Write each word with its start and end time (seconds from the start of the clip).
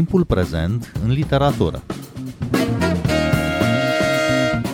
timpul 0.00 0.24
prezent 0.24 0.92
în 1.04 1.10
literatură. 1.10 1.82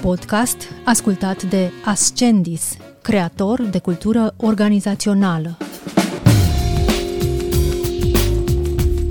Podcast 0.01 0.57
ascultat 0.85 1.43
de 1.43 1.71
Ascendis, 1.85 2.77
creator 3.03 3.63
de 3.63 3.79
cultură 3.79 4.35
organizațională. 4.37 5.57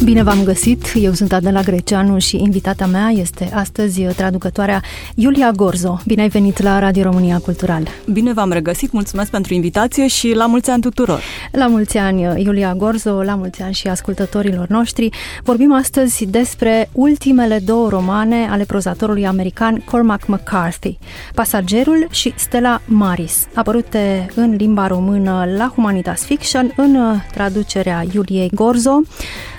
Bine 0.06 0.24
v-am 0.24 0.44
găsit! 0.44 0.94
Eu 0.96 1.14
sunt 1.14 1.34
Adela 1.34 1.62
Greceanu 1.62 2.20
și 2.20 2.42
invitata 2.42 2.86
mea 2.86 3.10
este 3.10 3.50
astăzi 3.54 4.02
traducătoarea 4.02 4.82
Iulia 5.16 5.52
Gorzo. 5.52 6.00
Bine 6.06 6.22
ai 6.22 6.28
venit 6.28 6.62
la 6.62 6.80
Radio 6.80 7.04
România 7.04 7.38
Cultural! 7.38 7.88
Bine 8.12 8.34
v-am 8.34 8.52
regăsit, 8.52 8.92
mulțumesc 8.92 9.32
pentru 9.32 9.54
invitație 9.54 10.08
și 10.08 10.34
la 10.34 10.46
mulți 10.46 10.70
ani 10.70 10.82
tuturor! 10.82 11.22
La 11.52 11.68
mulți 11.68 11.98
ani, 11.98 12.22
Iulia 12.44 12.74
Gorzo, 12.74 13.24
la 13.24 13.36
mulți 13.36 13.62
ani 13.62 13.74
și 13.74 13.88
ascultătorilor 13.88 14.68
noștri. 14.68 15.10
Vorbim 15.44 15.74
astăzi 15.74 16.26
despre 16.26 16.90
ultimele 16.92 17.60
două 17.60 17.90
romane 17.90 18.48
ale 18.50 18.64
prozatorului 18.64 19.28
american 19.28 19.84
Cormac 19.86 20.26
McCarthy, 20.26 20.98
Pasagerul 21.34 22.08
și 22.12 22.34
Stella 22.36 22.82
Maris, 22.86 23.48
apărute 23.54 24.26
în 24.36 24.56
limba 24.56 24.88
română 24.88 25.48
la 25.58 25.72
Humanitas 25.76 26.24
Fiction 26.24 26.74
în 26.76 26.98
traducerea 27.34 28.04
Iuliei 28.14 28.50
Gorzo 28.54 29.02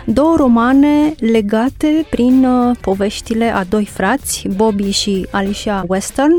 două 0.07 0.37
romane 0.37 1.15
legate 1.19 2.07
prin 2.11 2.45
uh, 2.45 2.77
poveștile 2.81 3.55
a 3.55 3.65
doi 3.65 3.85
frați, 3.85 4.49
Bobby 4.57 4.91
și 4.91 5.27
Alicia 5.31 5.85
Western. 5.89 6.33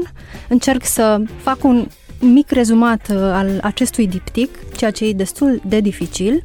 Încerc 0.47 0.85
să 0.85 1.21
fac 1.41 1.63
un 1.63 1.87
mic 2.19 2.51
rezumat 2.51 3.07
uh, 3.09 3.17
al 3.17 3.59
acestui 3.61 4.07
diptic, 4.07 4.49
ceea 4.75 4.91
ce 4.91 5.05
e 5.05 5.13
destul 5.13 5.61
de 5.65 5.79
dificil. 5.79 6.43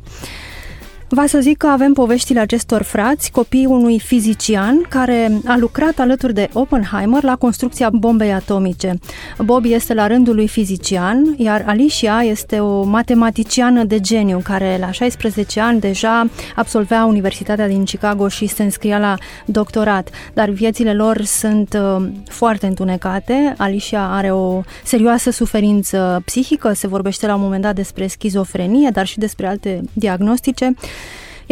Va 1.14 1.26
să 1.26 1.40
zic 1.40 1.56
că 1.56 1.66
avem 1.66 1.92
poveștile 1.92 2.40
acestor 2.40 2.82
frați, 2.82 3.30
copii 3.30 3.66
unui 3.66 3.98
fizician 4.00 4.86
care 4.88 5.40
a 5.46 5.56
lucrat 5.56 5.98
alături 5.98 6.34
de 6.34 6.48
Oppenheimer 6.52 7.22
la 7.22 7.36
construcția 7.36 7.90
bombei 7.90 8.32
atomice. 8.32 8.98
Bobby 9.38 9.72
este 9.72 9.94
la 9.94 10.06
rândul 10.06 10.34
lui 10.34 10.48
fizician, 10.48 11.34
iar 11.36 11.64
Alicia 11.66 12.22
este 12.22 12.60
o 12.60 12.82
matematiciană 12.82 13.84
de 13.84 14.00
geniu 14.00 14.40
care 14.44 14.76
la 14.80 14.90
16 14.90 15.60
ani 15.60 15.80
deja 15.80 16.28
absolvea 16.56 17.04
Universitatea 17.04 17.68
din 17.68 17.84
Chicago 17.84 18.28
și 18.28 18.46
se 18.46 18.62
înscria 18.62 18.98
la 18.98 19.16
doctorat, 19.44 20.10
dar 20.34 20.48
viețile 20.48 20.94
lor 20.94 21.22
sunt 21.22 21.78
uh, 21.80 22.08
foarte 22.28 22.66
întunecate. 22.66 23.54
Alicia 23.56 24.16
are 24.16 24.30
o 24.30 24.60
serioasă 24.84 25.30
suferință 25.30 26.22
psihică, 26.24 26.72
se 26.72 26.86
vorbește 26.86 27.26
la 27.26 27.34
un 27.34 27.40
moment 27.40 27.62
dat 27.62 27.74
despre 27.74 28.06
schizofrenie, 28.06 28.90
dar 28.92 29.06
și 29.06 29.18
despre 29.18 29.46
alte 29.46 29.80
diagnostice. 29.92 30.74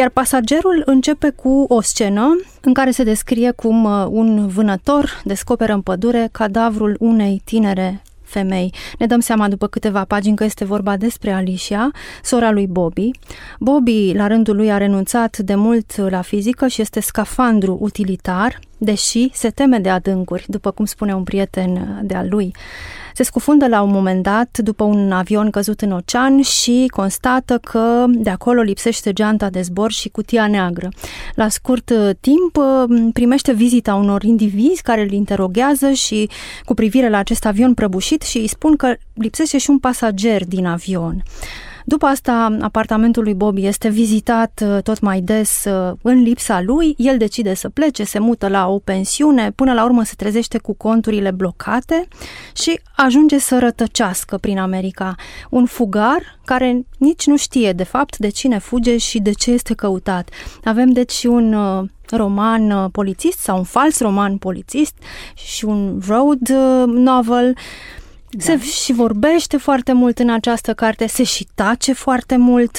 Iar 0.01 0.09
pasagerul 0.09 0.83
începe 0.87 1.31
cu 1.31 1.65
o 1.69 1.81
scenă 1.81 2.41
în 2.61 2.75
care 2.75 2.91
se 2.91 3.03
descrie 3.03 3.51
cum 3.51 3.85
uh, 3.85 4.07
un 4.09 4.49
vânător 4.49 5.21
descoperă 5.25 5.73
în 5.73 5.81
pădure 5.81 6.29
cadavrul 6.33 6.97
unei 6.99 7.43
tinere 7.45 8.03
femei. 8.23 8.75
Ne 8.99 9.07
dăm 9.07 9.21
seama 9.21 9.49
după 9.49 9.67
câteva 9.67 10.05
pagini 10.05 10.37
că 10.37 10.45
este 10.45 10.65
vorba 10.65 10.97
despre 10.97 11.33
Alicia, 11.33 11.91
sora 12.23 12.51
lui 12.51 12.67
Bobby. 12.67 13.11
Bobby, 13.59 14.13
la 14.13 14.27
rândul 14.27 14.57
lui, 14.57 14.73
a 14.73 14.77
renunțat 14.77 15.39
de 15.39 15.55
mult 15.55 15.97
la 15.97 16.21
fizică 16.21 16.67
și 16.67 16.81
este 16.81 17.01
scafandru 17.01 17.79
utilitar, 17.81 18.59
deși 18.79 19.31
se 19.33 19.51
teme 19.51 19.79
de 19.79 19.91
adâncuri, 19.91 20.45
după 20.49 20.71
cum 20.71 20.85
spune 20.85 21.15
un 21.15 21.23
prieten 21.23 22.01
de-al 22.03 22.27
lui. 22.29 22.55
Se 23.21 23.27
scufundă 23.27 23.69
la 23.69 23.83
un 23.83 23.91
moment 23.91 24.23
dat 24.23 24.59
după 24.59 24.85
un 24.85 25.13
avion 25.13 25.51
căzut 25.51 25.81
în 25.81 25.93
ocean 25.93 26.43
și 26.43 26.87
constată 26.91 27.59
că 27.59 28.05
de 28.09 28.31
acolo 28.31 28.61
lipsește 28.63 29.13
geanta 29.13 29.51
de 29.51 29.61
zbor 29.61 29.93
și 29.93 30.09
cutia 30.09 30.47
neagră. 30.47 30.89
La 31.35 31.49
scurt 31.49 31.91
uh, 31.91 32.11
timp 32.21 32.57
uh, 32.57 33.09
primește 33.13 33.53
vizita 33.53 33.95
unor 33.95 34.23
indivizi 34.23 34.83
care 34.83 35.01
îl 35.01 35.13
interoghează 35.13 35.91
și 35.91 36.29
cu 36.65 36.75
privire 36.75 37.09
la 37.09 37.19
acest 37.19 37.47
avion 37.47 37.75
prăbușit 37.75 38.23
și 38.23 38.39
îi 38.39 38.49
spun 38.49 38.77
că 38.77 38.95
lipsește 39.15 39.59
și 39.59 39.71
un 39.71 39.79
pasager 39.79 40.45
din 40.45 40.67
avion. 40.67 41.23
După 41.85 42.07
asta, 42.07 42.57
apartamentul 42.61 43.23
lui 43.23 43.35
Bobby 43.35 43.67
este 43.67 43.89
vizitat 43.89 44.63
uh, 44.65 44.83
tot 44.83 45.01
mai 45.01 45.21
des 45.21 45.65
uh, 45.65 45.97
în 46.03 46.23
lipsa 46.23 46.61
lui. 46.61 46.95
El 46.99 47.19
decide 47.19 47.55
să 47.55 47.69
plece, 47.69 48.05
se 48.05 48.19
mută 48.19 48.49
la 48.49 48.69
o 48.69 48.79
pensiune, 48.79 49.51
până 49.51 49.73
la 49.73 49.85
urmă 49.85 50.03
se 50.03 50.15
trezește 50.17 50.59
cu 50.59 50.75
conturile 50.75 51.31
blocate 51.31 52.09
și 52.55 52.81
ajunge 52.97 53.39
să 53.39 53.59
rătăcească 53.59 54.37
prin 54.37 54.59
America. 54.59 55.15
Un 55.51 55.67
fugar 55.67 56.39
care 56.45 56.87
nici 56.99 57.27
nu 57.27 57.37
știe, 57.37 57.73
de 57.73 57.85
fapt, 57.85 58.19
de 58.19 58.29
cine 58.29 58.59
fuge 58.59 58.97
și 58.97 59.19
de 59.19 59.31
ce 59.33 59.51
este 59.51 59.75
căutat. 59.75 60.31
Avem, 60.65 60.91
deci, 60.91 61.13
și 61.13 61.27
un 61.27 61.53
uh, 61.53 61.89
roman 62.11 62.89
polițist 62.89 63.39
sau 63.39 63.57
un 63.57 63.65
fals 63.65 64.01
roman 64.01 64.37
polițist 64.37 64.95
și 65.35 65.65
un 65.65 66.01
road 66.09 66.49
novel 66.87 67.55
da. 68.31 68.45
Se 68.45 68.59
și 68.59 68.93
vorbește 68.93 69.57
foarte 69.57 69.93
mult 69.93 70.19
în 70.19 70.31
această 70.31 70.75
carte, 70.75 71.07
se 71.07 71.23
și 71.23 71.47
tace 71.55 71.93
foarte 71.93 72.37
mult. 72.37 72.79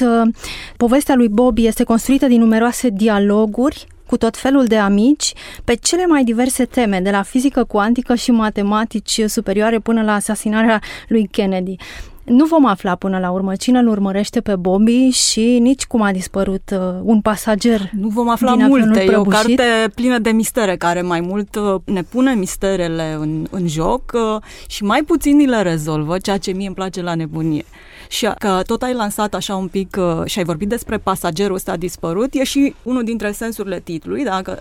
Povestea 0.77 1.15
lui 1.15 1.27
Bobby 1.27 1.65
este 1.65 1.83
construită 1.83 2.27
din 2.27 2.39
numeroase 2.39 2.89
dialoguri 2.89 3.87
cu 4.05 4.17
tot 4.17 4.37
felul 4.37 4.65
de 4.65 4.77
amici 4.77 5.33
pe 5.63 5.73
cele 5.75 6.05
mai 6.05 6.23
diverse 6.23 6.65
teme, 6.65 6.99
de 6.99 7.11
la 7.11 7.21
fizică 7.21 7.63
cuantică 7.63 8.15
și 8.15 8.31
matematici 8.31 9.21
superioare 9.25 9.79
până 9.79 10.03
la 10.03 10.13
asasinarea 10.13 10.81
lui 11.07 11.27
Kennedy. 11.31 11.75
Nu 12.23 12.45
vom 12.45 12.65
afla 12.65 12.95
până 12.95 13.19
la 13.19 13.31
urmă 13.31 13.55
cine 13.55 13.79
îl 13.79 13.87
urmărește 13.87 14.41
pe 14.41 14.55
Bobby 14.55 15.09
și 15.09 15.59
nici 15.61 15.85
cum 15.85 16.01
a 16.01 16.11
dispărut 16.11 16.71
uh, 16.73 16.79
un 17.03 17.21
pasager. 17.21 17.89
Nu 17.99 18.07
vom 18.07 18.29
afla 18.29 18.55
din 18.55 18.65
multe. 18.65 19.03
E 19.03 19.15
o 19.15 19.23
carte 19.23 19.63
plină 19.95 20.19
de 20.19 20.29
mistere 20.29 20.75
care 20.77 21.01
mai 21.01 21.19
mult 21.19 21.55
uh, 21.55 21.81
ne 21.85 22.01
pune 22.01 22.33
misterele 22.33 23.17
în, 23.19 23.47
în 23.49 23.67
joc 23.67 24.11
uh, 24.13 24.41
și 24.67 24.83
mai 24.83 25.03
puțin 25.03 25.35
ni 25.35 25.45
le 25.45 25.61
rezolvă, 25.61 26.17
ceea 26.17 26.37
ce 26.37 26.51
mie 26.51 26.65
îmi 26.65 26.75
place 26.75 27.01
la 27.01 27.15
nebunie 27.15 27.65
și 28.11 28.29
că 28.37 28.61
tot 28.65 28.81
ai 28.81 28.93
lansat 28.93 29.33
așa 29.33 29.55
un 29.55 29.67
pic 29.67 29.97
uh, 29.99 30.25
și 30.25 30.37
ai 30.37 30.43
vorbit 30.45 30.69
despre 30.69 30.97
pasagerul 30.97 31.55
ăsta 31.55 31.77
dispărut, 31.77 32.33
e 32.33 32.43
și 32.43 32.75
unul 32.83 33.03
dintre 33.03 33.31
sensurile 33.31 33.79
titlului, 33.79 34.23
da? 34.23 34.41
că 34.41 34.59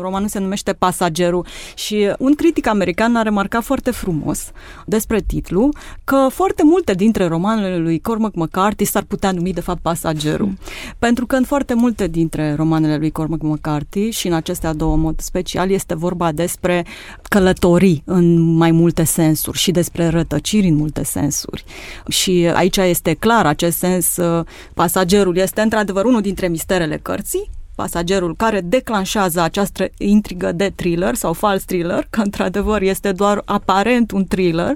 romanul 0.00 0.28
se 0.28 0.38
numește 0.38 0.72
Pasagerul 0.72 1.46
și 1.74 2.12
un 2.18 2.34
critic 2.34 2.66
american 2.66 3.16
a 3.16 3.22
remarcat 3.22 3.62
foarte 3.62 3.90
frumos 3.90 4.50
despre 4.86 5.20
titlu 5.20 5.68
că 6.04 6.26
foarte 6.30 6.62
multe 6.64 6.94
dintre 6.94 7.26
romanele 7.26 7.76
lui 7.76 8.00
Cormac 8.00 8.34
McCarthy 8.34 8.84
s-ar 8.84 9.02
putea 9.02 9.30
numi 9.32 9.52
de 9.52 9.60
fapt 9.60 9.80
Pasagerul. 9.82 10.46
Mm. 10.46 10.58
Pentru 10.98 11.26
că 11.26 11.36
în 11.36 11.44
foarte 11.44 11.74
multe 11.74 12.06
dintre 12.06 12.54
romanele 12.54 12.96
lui 12.96 13.10
Cormac 13.10 13.42
McCarthy 13.42 14.10
și 14.10 14.26
în 14.26 14.32
acestea 14.32 14.72
două 14.72 14.96
mod 14.96 15.20
special 15.20 15.70
este 15.70 15.94
vorba 15.94 16.32
despre 16.32 16.84
călătorii 17.28 18.02
în 18.04 18.40
mai 18.40 18.70
multe 18.70 19.04
sensuri 19.04 19.58
și 19.58 19.70
despre 19.70 20.08
rătăciri 20.08 20.68
în 20.68 20.74
multe 20.74 21.04
sensuri. 21.04 21.64
Și 22.08 22.50
aici 22.54 22.76
este 22.92 23.14
clar 23.14 23.46
acest 23.46 23.78
sens, 23.78 24.16
uh, 24.16 24.44
pasagerul. 24.74 25.36
Este 25.36 25.60
într-adevăr 25.60 26.04
unul 26.04 26.20
dintre 26.20 26.48
misterele 26.48 26.96
cărții, 26.96 27.50
pasagerul 27.74 28.36
care 28.36 28.60
declanșează 28.60 29.40
această 29.40 29.88
intrigă 29.98 30.52
de 30.52 30.72
thriller 30.74 31.14
sau 31.14 31.32
fals 31.32 31.64
thriller, 31.64 32.06
că 32.10 32.20
într-adevăr 32.20 32.82
este 32.82 33.12
doar 33.12 33.42
aparent 33.44 34.10
un 34.10 34.24
thriller, 34.24 34.74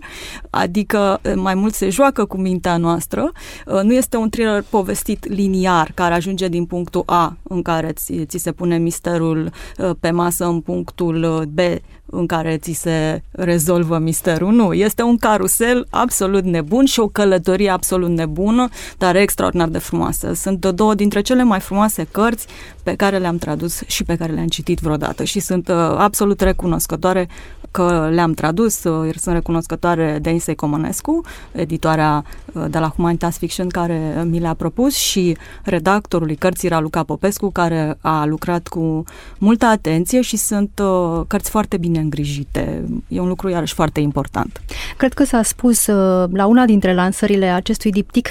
adică 0.50 1.20
uh, 1.22 1.32
mai 1.34 1.54
mult 1.54 1.74
se 1.74 1.90
joacă 1.90 2.24
cu 2.24 2.36
mintea 2.36 2.76
noastră, 2.76 3.32
uh, 3.66 3.80
nu 3.82 3.92
este 3.92 4.16
un 4.16 4.28
thriller 4.28 4.64
povestit 4.70 5.28
liniar 5.28 5.90
care 5.94 6.14
ajunge 6.14 6.48
din 6.48 6.64
punctul 6.64 7.02
A 7.06 7.36
în 7.42 7.62
care 7.62 7.92
ți, 7.92 8.24
ți 8.24 8.38
se 8.38 8.52
pune 8.52 8.78
misterul 8.78 9.50
pe 10.00 10.10
masă 10.10 10.44
în 10.44 10.60
punctul 10.60 11.48
B 11.48 11.58
în 12.10 12.26
care 12.26 12.56
ți 12.56 12.72
se 12.72 13.22
rezolvă 13.30 13.98
misterul. 13.98 14.52
Nu, 14.52 14.72
este 14.72 15.02
un 15.02 15.16
carusel 15.16 15.86
absolut 15.90 16.44
nebun 16.44 16.84
și 16.84 17.00
o 17.00 17.08
călătorie 17.08 17.70
absolut 17.70 18.08
nebună, 18.08 18.68
dar 18.98 19.16
extraordinar 19.16 19.68
de 19.68 19.78
frumoasă. 19.78 20.32
Sunt 20.32 20.66
două 20.66 20.94
dintre 20.94 21.20
cele 21.20 21.42
mai 21.42 21.60
frumoase 21.60 22.06
cărți 22.10 22.46
pe 22.86 22.94
care 22.94 23.18
le-am 23.18 23.36
tradus 23.36 23.82
și 23.86 24.04
pe 24.04 24.16
care 24.16 24.32
le-am 24.32 24.46
citit 24.46 24.78
vreodată 24.78 25.24
și 25.24 25.40
sunt 25.40 25.68
uh, 25.68 25.74
absolut 25.98 26.40
recunoscătoare 26.40 27.28
că 27.70 28.08
le-am 28.12 28.32
tradus. 28.32 28.84
Uh, 28.84 29.14
sunt 29.16 29.34
recunoscătoare 29.34 30.18
Denisei 30.22 30.54
Comănescu, 30.54 31.20
editoarea 31.52 32.24
uh, 32.52 32.64
de 32.70 32.78
la 32.78 32.88
Humanitas 32.88 33.38
Fiction, 33.38 33.68
care 33.68 34.24
mi 34.24 34.38
le-a 34.38 34.54
propus 34.54 34.94
și 34.94 35.36
redactorului 35.64 36.36
cărții 36.36 36.68
Raluca 36.68 37.02
Popescu, 37.02 37.50
care 37.50 37.98
a 38.00 38.24
lucrat 38.24 38.68
cu 38.68 39.04
multă 39.38 39.66
atenție 39.66 40.20
și 40.20 40.36
sunt 40.36 40.80
uh, 40.82 41.20
cărți 41.26 41.50
foarte 41.50 41.76
bine 41.76 41.98
îngrijite. 41.98 42.84
E 43.08 43.20
un 43.20 43.28
lucru 43.28 43.48
iarăși 43.48 43.74
foarte 43.74 44.00
important. 44.00 44.60
Cred 44.96 45.12
că 45.12 45.24
s-a 45.24 45.42
spus 45.42 45.86
uh, 45.86 46.28
la 46.32 46.46
una 46.46 46.64
dintre 46.64 46.94
lansările 46.94 47.46
acestui 47.46 47.90
diptic 47.90 48.30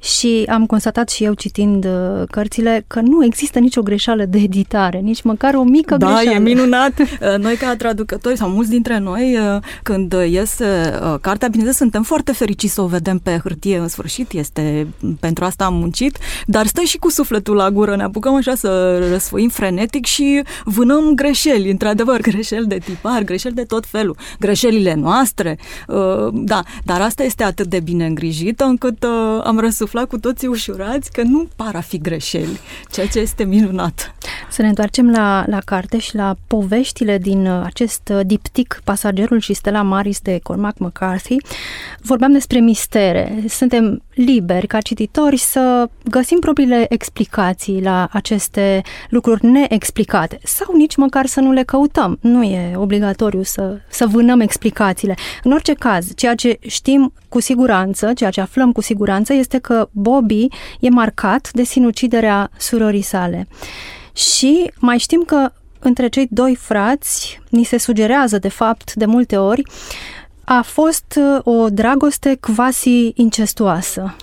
și 0.00 0.44
am 0.48 0.66
constatat 0.66 1.08
și 1.08 1.24
eu 1.24 1.34
citind 1.34 1.84
uh, 1.84 2.22
cărțile 2.30 2.84
că 2.86 3.00
nu 3.00 3.24
există 3.24 3.58
nicio 3.58 3.82
greșeală 3.82 4.24
de 4.24 4.38
editare, 4.38 4.98
nici 4.98 5.22
măcar 5.22 5.54
o 5.54 5.62
mică 5.62 5.96
da, 5.96 6.06
greșeală. 6.06 6.30
Da, 6.30 6.34
e 6.34 6.54
minunat. 6.54 6.92
Uh, 7.20 7.38
noi 7.38 7.54
ca 7.54 7.76
traducători 7.76 8.36
sau 8.36 8.48
mulți 8.48 8.70
dintre 8.70 8.98
noi, 8.98 9.36
uh, 9.36 9.62
când 9.82 10.14
iese 10.30 10.98
cartea, 11.20 11.48
bineînțeles, 11.48 11.76
suntem 11.76 12.02
foarte 12.02 12.32
fericiți 12.32 12.74
să 12.74 12.80
o 12.80 12.86
vedem 12.86 13.18
pe 13.18 13.40
hârtie. 13.42 13.78
În 13.78 13.88
sfârșit, 13.88 14.32
este 14.32 14.86
pentru 15.20 15.44
asta 15.44 15.64
am 15.64 15.74
muncit, 15.74 16.18
dar 16.46 16.66
stai 16.66 16.84
și 16.84 16.98
cu 16.98 17.10
sufletul 17.10 17.56
la 17.56 17.70
gură, 17.70 17.96
ne 17.96 18.02
apucăm 18.02 18.34
așa 18.34 18.54
să 18.54 18.98
răsfoim 19.10 19.48
frenetic 19.48 20.06
și 20.06 20.42
vânăm 20.64 21.14
greșeli, 21.14 21.70
într-adevăr, 21.70 22.20
greșeli 22.30 22.66
de 22.66 22.78
tipar, 22.78 23.22
greșeli 23.22 23.54
de 23.54 23.64
tot 23.64 23.86
felul, 23.86 24.16
greșelile 24.38 24.94
noastre, 24.94 25.58
da, 26.32 26.62
dar 26.84 27.00
asta 27.00 27.22
este 27.22 27.44
atât 27.44 27.66
de 27.66 27.80
bine 27.80 28.06
îngrijită 28.06 28.64
încât 28.64 29.04
am 29.44 29.58
răsuflat 29.58 29.87
sufla 29.88 30.06
cu 30.06 30.18
toții 30.18 30.48
ușurați 30.48 31.12
că 31.12 31.22
nu 31.22 31.48
par 31.56 31.74
a 31.74 31.80
fi 31.80 31.98
greșeli, 31.98 32.58
ceea 32.90 33.06
ce 33.06 33.18
este 33.18 33.44
minunat. 33.44 34.14
Să 34.50 34.62
ne 34.62 34.68
întoarcem 34.68 35.10
la, 35.10 35.44
la 35.46 35.60
carte 35.60 35.98
și 35.98 36.14
la 36.14 36.36
poveștile 36.46 37.18
din 37.18 37.46
uh, 37.46 37.62
acest 37.64 38.10
uh, 38.12 38.20
diptic 38.26 38.80
Pasagerul 38.84 39.40
și 39.40 39.52
Stella 39.52 39.82
Maris 39.82 40.20
de 40.20 40.40
Cormac 40.42 40.78
McCarthy. 40.78 41.36
Vorbeam 42.00 42.32
despre 42.32 42.58
mistere. 42.58 43.44
Suntem 43.48 44.02
liberi 44.18 44.66
ca 44.66 44.80
cititori 44.80 45.36
să 45.36 45.88
găsim 46.04 46.38
propriile 46.38 46.86
explicații 46.88 47.82
la 47.82 48.08
aceste 48.12 48.82
lucruri 49.08 49.46
neexplicate 49.46 50.38
sau 50.42 50.76
nici 50.76 50.96
măcar 50.96 51.26
să 51.26 51.40
nu 51.40 51.52
le 51.52 51.62
căutăm. 51.62 52.18
Nu 52.20 52.42
e 52.42 52.72
obligatoriu 52.76 53.42
să, 53.42 53.80
să 53.88 54.06
vânăm 54.06 54.40
explicațiile. 54.40 55.14
În 55.42 55.52
orice 55.52 55.72
caz, 55.72 56.14
ceea 56.14 56.34
ce 56.34 56.58
știm 56.66 57.12
cu 57.28 57.40
siguranță, 57.40 58.12
ceea 58.12 58.30
ce 58.30 58.40
aflăm 58.40 58.72
cu 58.72 58.80
siguranță 58.80 59.32
este 59.32 59.58
că 59.58 59.88
Bobby 59.92 60.46
e 60.80 60.88
marcat 60.88 61.50
de 61.52 61.62
sinuciderea 61.62 62.50
surorii 62.58 63.02
sale. 63.02 63.48
Și 64.12 64.70
mai 64.78 64.98
știm 64.98 65.22
că 65.26 65.52
între 65.78 66.08
cei 66.08 66.26
doi 66.30 66.54
frați 66.54 67.40
ni 67.50 67.64
se 67.64 67.78
sugerează, 67.78 68.38
de 68.38 68.48
fapt, 68.48 68.94
de 68.94 69.04
multe 69.04 69.36
ori, 69.36 69.62
a 70.48 70.62
fost 70.62 71.18
uh, 71.18 71.54
o 71.54 71.68
dragoste 71.68 72.38
quasi 72.40 73.12
incestuoasă. 73.14 74.16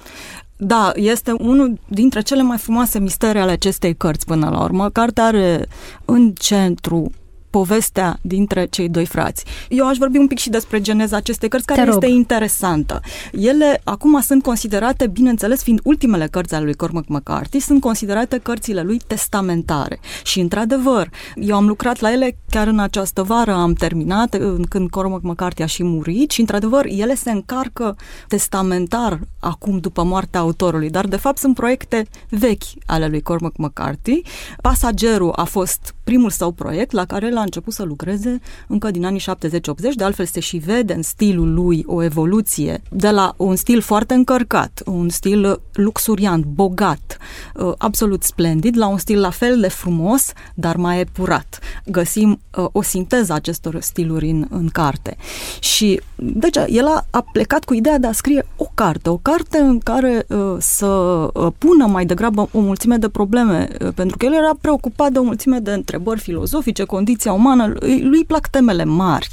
Da, 0.58 0.92
este 0.96 1.32
unul 1.32 1.80
dintre 1.88 2.22
cele 2.22 2.42
mai 2.42 2.58
frumoase 2.58 3.00
mistere 3.00 3.40
ale 3.40 3.52
acestei 3.52 3.96
cărți 3.96 4.26
până 4.26 4.50
la 4.50 4.64
urmă. 4.64 4.90
Cartea 4.90 5.24
are 5.26 5.66
în 6.06 6.32
centru 6.32 7.12
povestea 7.56 8.18
dintre 8.22 8.66
cei 8.66 8.90
doi 8.90 9.06
frați. 9.06 9.46
Eu 9.70 9.88
aș 9.88 9.98
vorbi 9.98 10.18
un 10.18 10.28
pic 10.28 10.38
și 10.38 10.50
despre 10.50 10.82
geneza 10.82 11.16
acestei 11.16 11.50
cărți, 11.50 11.66
care 11.66 11.90
este 11.90 12.08
interesantă. 12.08 13.02
Ele 13.32 13.82
acum 13.84 14.22
sunt 14.22 14.44
considerate, 14.44 15.08
bineînțeles, 15.08 15.64
fiind 15.64 15.80
ultimele 15.84 16.28
cărți 16.28 16.54
ale 16.54 16.64
lui 16.64 16.74
Cormac 16.74 17.08
McCarthy, 17.08 17.60
sunt 17.60 17.82
considerate 17.82 18.38
cărțile 18.38 18.82
lui 18.82 19.00
testamentare. 19.08 20.00
Și, 20.24 20.40
într-adevăr, 20.40 21.10
eu 21.36 21.56
am 21.56 21.68
lucrat 21.68 22.00
la 22.00 22.12
ele 22.12 22.38
chiar 22.50 22.68
în 22.68 22.80
această 22.80 23.24
vară, 23.24 23.54
am 23.54 23.74
terminat, 23.74 24.38
când 24.70 24.90
Cormac 24.90 25.22
McCarthy 25.22 25.62
a 25.62 25.66
și 25.66 25.84
murit 25.84 26.32
și, 26.32 26.40
într-adevăr, 26.40 26.86
ele 26.86 27.16
se 27.16 27.32
încarcă 27.32 27.96
testamentar 28.28 29.20
acum 29.40 29.78
după 29.78 30.04
moartea 30.04 30.40
autorului, 30.40 30.90
dar, 30.90 31.08
de 31.08 31.16
fapt, 31.18 31.38
sunt 31.38 31.56
proiecte 31.56 32.08
vechi 32.30 32.64
ale 32.86 33.08
lui 33.08 33.22
Cormac 33.22 33.58
McCarthy. 33.58 34.22
Pasagerul 34.62 35.34
a 35.36 35.44
fost 35.44 35.95
primul 36.06 36.30
său 36.30 36.52
proiect 36.52 36.92
la 36.92 37.06
care 37.06 37.32
l-a 37.32 37.42
început 37.42 37.74
să 37.74 37.84
lucreze 37.84 38.40
încă 38.68 38.92
din 38.92 39.06
anii 39.06 39.20
70-80, 39.20 39.24
de 39.96 40.04
altfel 40.04 40.26
se 40.26 40.40
și 40.40 40.58
vede 40.58 40.94
în 40.94 41.02
stilul 41.02 41.54
lui 41.54 41.84
o 41.88 42.04
evoluție 42.04 42.82
de 42.90 43.10
la 43.10 43.34
un 43.38 43.56
stil 43.56 43.82
foarte 43.82 44.14
încărcat, 44.14 44.82
un 44.86 45.10
stil 45.10 45.62
luxuriant, 45.74 46.46
bogat, 46.46 47.18
uh, 47.56 47.74
absolut 47.78 48.24
splendid, 48.24 48.78
la 48.78 48.88
un 48.88 48.98
stil 48.98 49.20
la 49.20 49.30
fel 49.30 49.60
de 49.60 49.68
frumos, 49.68 50.32
dar 50.54 50.76
mai 50.76 51.00
epurat. 51.00 51.60
Găsim 51.86 52.40
uh, 52.58 52.66
o 52.72 52.82
sinteză 52.82 53.32
a 53.32 53.36
acestor 53.36 53.78
stiluri 53.82 54.30
în, 54.30 54.46
în 54.50 54.68
carte. 54.68 55.18
Și, 55.60 56.02
deci, 56.16 56.58
el 56.68 56.88
a, 56.88 57.06
a 57.10 57.26
plecat 57.32 57.64
cu 57.64 57.74
ideea 57.74 57.98
de 57.98 58.08
a 58.08 58.12
scrie 58.12 58.48
o 58.56 58.66
carte, 58.74 59.10
o 59.10 59.18
carte 59.18 59.58
în 59.58 59.80
care 59.80 60.26
uh, 60.28 60.56
să 60.60 60.86
pună 61.58 61.86
mai 61.86 62.06
degrabă 62.06 62.50
o 62.52 62.60
mulțime 62.60 62.98
de 62.98 63.10
probleme, 63.10 63.68
pentru 63.96 64.18
că 64.18 64.26
el 64.26 64.34
era 64.34 64.58
preocupat 64.62 65.12
de 65.12 65.20
o 65.20 65.24
mulțime 65.24 65.60
de 65.60 65.72
întrebări 65.72 65.94
filozofice, 66.18 66.84
condiția 66.84 67.34
umană, 67.34 67.74
lui 68.02 68.26
plac 68.26 68.48
temele 68.48 68.84
mari. 68.84 69.30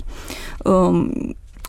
Um, 0.64 1.12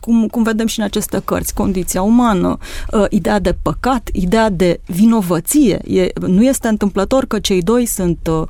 cum, 0.04 0.26
cum 0.26 0.42
vedem 0.42 0.66
și 0.66 0.78
în 0.78 0.84
aceste 0.84 1.22
cărți, 1.24 1.54
condiția 1.54 2.02
umană, 2.02 2.58
uh, 2.92 3.04
ideea 3.10 3.38
de 3.38 3.56
păcat, 3.62 4.08
ideea 4.12 4.50
de 4.50 4.80
vinovăție. 4.86 5.80
E, 5.98 6.08
nu 6.26 6.44
este 6.44 6.68
întâmplător 6.68 7.24
că 7.26 7.38
cei 7.38 7.62
doi 7.62 7.86
sunt 7.86 8.18
uh, 8.30 8.42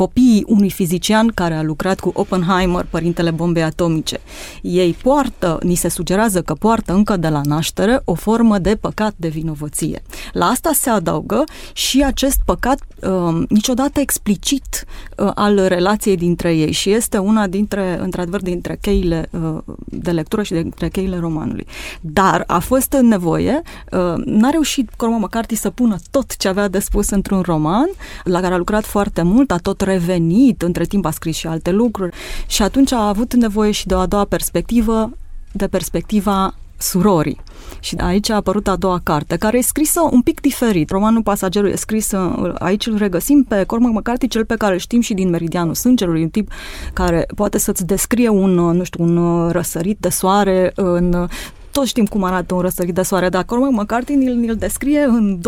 copiii 0.00 0.44
unui 0.46 0.70
fizician 0.70 1.28
care 1.34 1.54
a 1.54 1.62
lucrat 1.62 2.00
cu 2.00 2.10
Oppenheimer, 2.14 2.86
părintele 2.90 3.30
bombei 3.30 3.62
atomice. 3.62 4.20
Ei 4.62 4.96
poartă, 5.02 5.58
ni 5.62 5.74
se 5.74 5.88
sugerează 5.88 6.42
că 6.42 6.54
poartă 6.54 6.92
încă 6.92 7.16
de 7.16 7.28
la 7.28 7.40
naștere 7.44 8.00
o 8.04 8.14
formă 8.14 8.58
de 8.58 8.76
păcat 8.76 9.14
de 9.16 9.28
vinovăție. 9.28 10.02
La 10.32 10.46
asta 10.46 10.70
se 10.74 10.90
adaugă 10.90 11.44
și 11.72 12.02
acest 12.04 12.40
păcat 12.44 12.78
uh, 13.02 13.42
niciodată 13.48 14.00
explicit 14.00 14.84
uh, 15.16 15.30
al 15.34 15.66
relației 15.66 16.16
dintre 16.16 16.54
ei 16.54 16.72
și 16.72 16.90
este 16.90 17.18
una 17.18 17.46
dintre, 17.46 17.98
într-adevăr, 18.00 18.42
dintre 18.42 18.78
cheile 18.80 19.28
uh, 19.30 19.58
de 19.84 20.10
lectură 20.10 20.42
și 20.42 20.52
dintre 20.52 20.88
cheile 20.88 21.18
romanului. 21.18 21.66
Dar 22.00 22.44
a 22.46 22.58
fost 22.58 22.96
nevoie, 23.00 23.62
uh, 23.92 24.14
n-a 24.24 24.50
reușit 24.50 24.90
Cormac 24.96 25.20
McCarthy 25.20 25.54
să 25.54 25.70
pună 25.70 25.96
tot 26.10 26.36
ce 26.36 26.48
avea 26.48 26.68
de 26.68 26.78
spus 26.78 27.10
într-un 27.10 27.40
roman, 27.40 27.88
la 28.24 28.40
care 28.40 28.54
a 28.54 28.56
lucrat 28.56 28.84
foarte 28.84 29.22
mult, 29.22 29.50
a 29.50 29.56
tot 29.56 29.80
revenit, 29.90 30.62
între 30.62 30.84
timp 30.84 31.04
a 31.04 31.10
scris 31.10 31.36
și 31.36 31.46
alte 31.46 31.70
lucruri 31.70 32.16
și 32.46 32.62
atunci 32.62 32.92
a 32.92 33.08
avut 33.08 33.34
nevoie 33.34 33.70
și 33.70 33.86
de 33.86 33.94
o 33.94 33.98
a 33.98 34.06
doua 34.06 34.24
perspectivă, 34.24 35.10
de 35.52 35.66
perspectiva 35.66 36.54
surorii. 36.78 37.40
Și 37.80 37.96
aici 37.96 38.30
a 38.30 38.34
apărut 38.34 38.68
a 38.68 38.76
doua 38.76 39.00
carte, 39.02 39.36
care 39.36 39.58
e 39.58 39.62
scrisă 39.62 40.00
un 40.10 40.22
pic 40.22 40.40
diferit. 40.40 40.90
Romanul 40.90 41.22
Pasagerul 41.22 41.70
e 41.70 41.74
scris, 41.74 42.12
aici 42.58 42.86
îl 42.86 42.96
regăsim 42.96 43.44
pe 43.48 43.64
Cormac 43.64 43.92
McCarthy, 43.92 44.28
cel 44.28 44.44
pe 44.44 44.54
care 44.54 44.72
îl 44.72 44.78
știm 44.78 45.00
și 45.00 45.14
din 45.14 45.30
Meridianul 45.30 45.74
Sângerului, 45.74 46.22
un 46.22 46.28
tip 46.28 46.50
care 46.92 47.26
poate 47.34 47.58
să-ți 47.58 47.86
descrie 47.86 48.28
un, 48.28 48.54
nu 48.54 48.84
știu, 48.84 49.04
un 49.04 49.48
răsărit 49.50 49.98
de 50.00 50.08
soare 50.08 50.72
în 50.74 51.28
toți 51.70 51.88
știm 51.88 52.06
cum 52.06 52.24
arată 52.24 52.54
un 52.54 52.60
răsărit 52.60 52.94
de 52.94 53.02
soare, 53.02 53.28
dar 53.28 53.44
Cormac 53.44 53.70
McCarthy 53.70 54.14
ni-l, 54.14 54.34
ni-l 54.34 54.56
descrie 54.56 55.00
în 55.00 55.38
20-30 55.38 55.40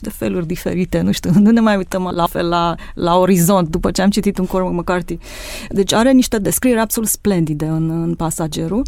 de 0.00 0.10
feluri 0.10 0.46
diferite, 0.46 1.00
nu 1.00 1.12
știu, 1.12 1.30
nu 1.34 1.50
ne 1.50 1.60
mai 1.60 1.76
uităm 1.76 2.10
la 2.14 2.26
fel 2.26 2.48
la, 2.48 2.74
la 2.94 3.18
orizont 3.18 3.68
după 3.68 3.90
ce 3.90 4.02
am 4.02 4.10
citit 4.10 4.38
un 4.38 4.46
Cormac 4.46 4.72
McCarthy. 4.72 5.18
Deci 5.68 5.92
are 5.92 6.12
niște 6.12 6.38
descrieri 6.38 6.80
absolut 6.80 7.08
splendide 7.08 7.66
în, 7.66 7.90
în 7.90 8.14
pasagerul. 8.14 8.82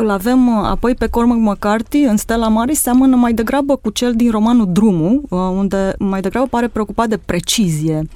Îl 0.00 0.10
avem 0.10 0.48
uh, 0.48 0.64
apoi 0.64 0.94
pe 0.94 1.06
Cormac 1.06 1.36
McCarthy 1.36 1.98
în 1.98 2.16
Stella 2.16 2.48
Maris, 2.48 2.80
seamănă 2.80 3.16
mai 3.16 3.32
degrabă 3.32 3.76
cu 3.76 3.90
cel 3.90 4.14
din 4.14 4.30
romanul 4.30 4.72
Drumul, 4.72 5.22
uh, 5.28 5.38
unde 5.38 5.94
mai 5.98 6.20
degrabă 6.20 6.46
pare 6.46 6.68
preocupat 6.68 7.08
de 7.08 7.16
precizie. 7.16 8.08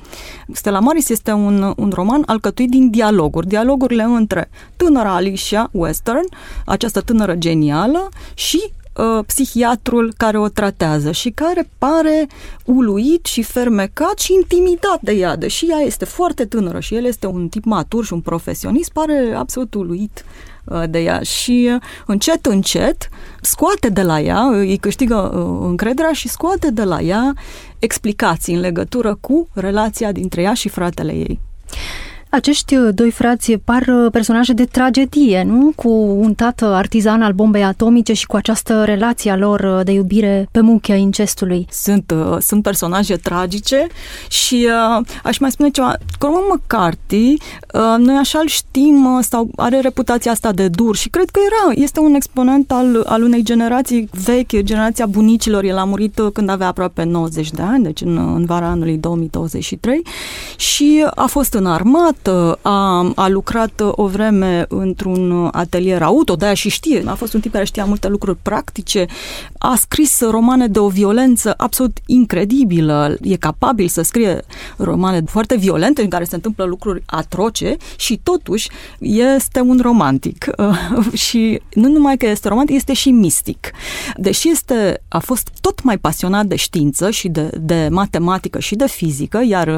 Stella 0.52 0.78
Maris 0.78 1.08
este 1.08 1.32
un, 1.32 1.72
un 1.76 1.90
roman 1.94 2.22
alcătuit 2.26 2.70
din 2.70 2.90
dialoguri, 2.90 3.46
dialogurile 3.46 4.02
între 4.02 4.50
tânăra 4.76 5.14
Alicia 5.14 5.68
Western, 5.72 6.24
această 6.66 7.00
tânără 7.00 7.34
genială, 7.34 8.08
și 8.34 8.62
uh, 8.96 9.24
psihiatrul 9.26 10.12
care 10.16 10.38
o 10.38 10.48
tratează 10.48 11.10
și 11.10 11.30
care 11.30 11.68
pare 11.78 12.26
uluit 12.64 13.24
și 13.24 13.42
fermecat 13.42 14.18
și 14.18 14.34
intimidat 14.34 14.98
de 15.00 15.12
ea, 15.12 15.36
deși 15.36 15.66
ea 15.70 15.78
este 15.78 16.04
foarte 16.04 16.44
tânără 16.44 16.80
și 16.80 16.94
el 16.94 17.04
este 17.04 17.26
un 17.26 17.48
tip 17.48 17.64
matur 17.64 18.04
și 18.04 18.12
un 18.12 18.20
profesionist, 18.20 18.92
pare 18.92 19.34
absolut 19.36 19.74
uluit 19.74 20.24
uh, 20.24 20.51
de 20.90 20.99
ea 20.99 21.21
și 21.21 21.71
uh, 21.75 21.83
încet, 22.07 22.47
încet 22.47 23.09
scoate 23.40 23.88
de 23.88 24.02
la 24.02 24.21
ea, 24.21 24.40
îi 24.42 24.76
câștigă 24.76 25.14
uh, 25.35 25.66
încrederea 25.69 26.12
și 26.12 26.28
scoate 26.28 26.71
de 26.71 26.85
la 26.85 27.00
ea 27.00 27.35
explicații 27.78 28.54
în 28.54 28.61
legătură 28.61 29.19
cu 29.21 29.49
relația 29.54 30.12
dintre 30.12 30.42
ea 30.42 30.54
și 30.54 30.69
fratele 30.69 31.12
ei. 31.12 31.40
Acești 32.34 32.76
uh, 32.76 32.94
doi 32.94 33.10
frați 33.10 33.52
par 33.52 33.86
uh, 33.86 34.10
personaje 34.10 34.52
de 34.52 34.64
tragedie, 34.64 35.42
nu? 35.42 35.72
Cu 35.76 35.88
un 36.20 36.34
tată 36.34 36.66
artizan 36.66 37.22
al 37.22 37.32
bombei 37.32 37.64
atomice 37.64 38.12
și 38.12 38.26
cu 38.26 38.36
această 38.36 38.84
relație 38.84 39.30
a 39.30 39.36
lor 39.36 39.60
uh, 39.60 39.84
de 39.84 39.92
iubire 39.92 40.48
pe 40.50 40.60
muchea 40.60 40.94
incestului. 40.94 41.66
Sunt, 41.70 42.14
sunt 42.38 42.62
personaje 42.62 43.16
tragice 43.16 43.86
și 44.28 44.68
uh, 44.98 45.06
aș 45.22 45.38
mai 45.38 45.50
spune 45.50 45.68
ceva. 45.68 45.96
Cormac 46.18 46.42
McCarthy, 46.54 47.32
uh, 47.32 47.94
noi 47.98 48.16
așa 48.16 48.38
îl 48.38 48.46
știm 48.46 49.16
uh, 49.16 49.24
sau 49.28 49.50
are 49.56 49.80
reputația 49.80 50.30
asta 50.30 50.52
de 50.52 50.68
dur 50.68 50.96
și 50.96 51.08
cred 51.08 51.30
că 51.30 51.40
era, 51.46 51.80
este 51.82 52.00
un 52.00 52.14
exponent 52.14 52.70
al, 52.70 53.02
al 53.06 53.22
unei 53.22 53.42
generații 53.42 54.08
vechi, 54.24 54.62
generația 54.62 55.06
bunicilor. 55.06 55.64
El 55.64 55.78
a 55.78 55.84
murit 55.84 56.20
când 56.32 56.48
avea 56.48 56.66
aproape 56.66 57.02
90 57.04 57.50
de 57.50 57.62
ani, 57.62 57.84
deci 57.84 58.00
în, 58.00 58.16
în 58.16 58.44
vara 58.44 58.66
anului 58.66 58.96
2023 58.96 60.02
și 60.56 61.06
a 61.14 61.26
fost 61.26 61.54
în 61.54 61.66
armată, 61.66 62.21
uh, 62.26 62.52
a, 62.62 63.12
a 63.14 63.28
lucrat 63.28 63.80
uh, 63.80 63.88
o 63.90 64.06
vreme 64.06 64.64
într-un 64.68 65.48
atelier 65.52 66.02
auto, 66.02 66.34
de-aia 66.34 66.54
și 66.54 66.70
știe, 66.70 67.02
a 67.06 67.14
fost 67.14 67.34
un 67.34 67.40
tip 67.40 67.52
care 67.52 67.64
știa 67.64 67.84
multe 67.84 68.08
lucruri 68.08 68.38
practice, 68.42 69.06
a 69.58 69.74
scris 69.76 70.20
romane 70.20 70.66
de 70.66 70.78
o 70.78 70.88
violență 70.88 71.54
absolut 71.56 71.98
incredibilă, 72.06 73.16
e 73.20 73.36
capabil 73.36 73.88
să 73.88 74.02
scrie 74.02 74.42
romane 74.76 75.22
foarte 75.26 75.56
violente 75.56 76.02
în 76.02 76.08
care 76.08 76.24
se 76.24 76.34
întâmplă 76.34 76.64
lucruri 76.64 77.02
atroce 77.06 77.76
și 77.96 78.20
totuși 78.22 78.68
este 78.98 79.60
un 79.60 79.78
romantic. 79.82 80.50
și 81.24 81.60
nu 81.74 81.88
numai 81.88 82.16
că 82.16 82.26
este 82.26 82.48
romantic, 82.48 82.76
este 82.76 82.92
și 82.92 83.10
mistic. 83.10 83.70
Deși 84.16 84.48
este, 84.48 85.02
a 85.08 85.18
fost 85.18 85.50
tot 85.60 85.82
mai 85.82 85.98
pasionat 85.98 86.46
de 86.46 86.56
știință 86.56 87.10
și 87.10 87.28
de, 87.28 87.50
de 87.60 87.88
matematică 87.90 88.58
și 88.58 88.74
de 88.74 88.86
fizică, 88.88 89.40
iar 89.44 89.68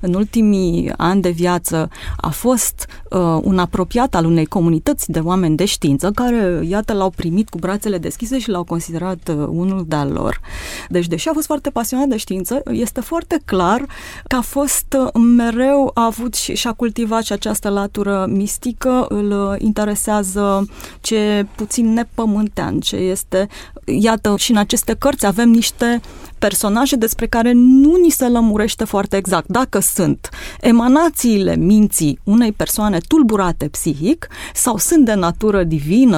în 0.00 0.14
ultimii 0.14 0.92
ani 0.96 1.22
de 1.22 1.30
viață 1.30 1.85
a 2.16 2.28
fost 2.28 2.86
uh, 3.10 3.38
un 3.42 3.58
apropiat 3.58 4.14
al 4.14 4.24
unei 4.24 4.46
comunități 4.46 5.10
de 5.10 5.18
oameni 5.18 5.56
de 5.56 5.64
știință 5.64 6.10
care, 6.10 6.60
iată, 6.68 6.92
l-au 6.92 7.10
primit 7.10 7.48
cu 7.48 7.58
brațele 7.58 7.98
deschise 7.98 8.38
și 8.38 8.50
l-au 8.50 8.64
considerat 8.64 9.28
uh, 9.28 9.46
unul 9.48 9.84
de-al 9.86 10.10
lor. 10.12 10.40
Deci, 10.88 11.06
deși 11.06 11.28
a 11.28 11.32
fost 11.32 11.46
foarte 11.46 11.70
pasionat 11.70 12.06
de 12.06 12.16
știință, 12.16 12.62
este 12.70 13.00
foarte 13.00 13.40
clar 13.44 13.86
că 14.26 14.36
a 14.36 14.40
fost 14.40 14.96
uh, 14.98 15.22
mereu, 15.36 15.90
a 15.94 16.04
avut 16.04 16.34
și, 16.34 16.54
și 16.54 16.66
a 16.66 16.72
cultivat 16.72 17.22
și 17.22 17.32
această 17.32 17.68
latură 17.68 18.26
mistică, 18.28 19.06
îl 19.08 19.50
uh, 19.50 19.56
interesează 19.58 20.66
ce 21.00 21.46
puțin 21.54 21.92
nepământean, 21.92 22.80
ce 22.80 22.96
este, 22.96 23.48
iată, 23.84 24.34
și 24.36 24.50
în 24.50 24.56
aceste 24.56 24.94
cărți 24.98 25.26
avem 25.26 25.50
niște 25.50 26.00
personaje 26.38 26.96
despre 26.96 27.26
care 27.26 27.52
nu 27.54 27.96
ni 28.02 28.10
se 28.10 28.28
lămurește 28.28 28.84
foarte 28.84 29.16
exact. 29.16 29.48
Dacă 29.48 29.78
sunt 29.78 30.28
emanațiile 30.60 31.54
minții 31.76 32.18
unei 32.24 32.52
persoane 32.52 32.98
tulburate 33.08 33.68
psihic 33.68 34.28
sau 34.54 34.76
sunt 34.76 35.04
de 35.04 35.14
natură 35.14 35.64
divină, 35.64 36.16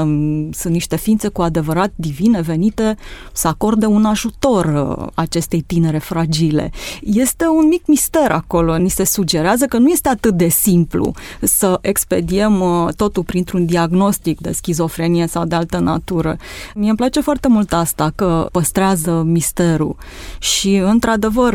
sunt 0.52 0.72
niște 0.72 0.96
ființe 0.96 1.28
cu 1.28 1.42
adevărat 1.42 1.92
divine 1.94 2.40
venite 2.40 2.96
să 3.32 3.48
acorde 3.48 3.86
un 3.86 4.04
ajutor 4.04 4.64
uh, 4.64 5.06
acestei 5.14 5.60
tinere 5.60 5.98
fragile. 5.98 6.70
Este 7.02 7.46
un 7.46 7.66
mic 7.68 7.86
mister 7.86 8.30
acolo, 8.30 8.76
ni 8.76 8.88
se 8.88 9.04
sugerează 9.04 9.66
că 9.66 9.78
nu 9.78 9.88
este 9.88 10.08
atât 10.08 10.34
de 10.34 10.48
simplu 10.48 11.12
să 11.42 11.78
expediem 11.80 12.60
uh, 12.60 12.88
totul 12.96 13.22
printr-un 13.22 13.66
diagnostic 13.66 14.40
de 14.40 14.52
schizofrenie 14.52 15.26
sau 15.26 15.44
de 15.44 15.54
altă 15.54 15.78
natură. 15.78 16.36
Mie 16.74 16.88
îmi 16.88 16.96
place 16.96 17.20
foarte 17.20 17.48
mult 17.48 17.72
asta, 17.72 18.12
că 18.14 18.48
păstrează 18.52 19.22
misterul 19.26 19.96
și, 20.38 20.74
într-adevăr, 20.76 21.54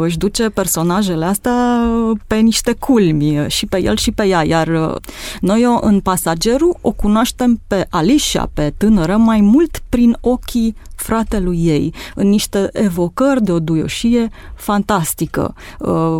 își 0.00 0.18
duce 0.18 0.48
personajele 0.48 1.24
astea 1.24 1.88
pe 2.26 2.36
niște 2.36 2.72
culmi, 2.78 3.39
și 3.48 3.66
pe 3.66 3.82
el 3.82 3.96
și 3.96 4.10
pe 4.10 4.26
ea, 4.26 4.46
iar 4.46 4.98
noi 5.40 5.78
în 5.80 6.00
Pasagerul 6.00 6.76
o 6.80 6.92
cunoaștem 6.92 7.60
pe 7.66 7.86
Alicia, 7.90 8.50
pe 8.54 8.72
tânără, 8.76 9.16
mai 9.16 9.40
mult 9.40 9.82
prin 9.88 10.16
ochii 10.20 10.76
fratelui 10.94 11.66
ei, 11.66 11.94
în 12.14 12.28
niște 12.28 12.68
evocări 12.72 13.42
de 13.42 13.52
o 13.52 13.60
duioșie 13.60 14.28
fantastică, 14.54 15.54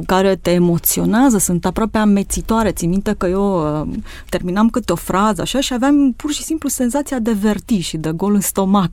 care 0.07 0.37
te 0.37 0.51
emoționează, 0.51 1.39
sunt 1.39 1.67
aproape 1.67 1.99
amețitoare. 1.99 2.71
Țin 2.71 2.89
minte 2.89 3.15
că 3.19 3.27
eu 3.27 3.87
terminam 4.29 4.69
câte 4.69 4.93
o 4.93 4.95
frază 4.95 5.41
așa 5.41 5.61
și 5.61 5.73
aveam 5.73 6.13
pur 6.13 6.33
și 6.33 6.43
simplu 6.43 6.69
senzația 6.69 7.19
de 7.19 7.33
vertij 7.33 7.85
și 7.85 7.97
de 7.97 8.13
gol 8.13 8.35
în 8.35 8.41
stomac 8.41 8.93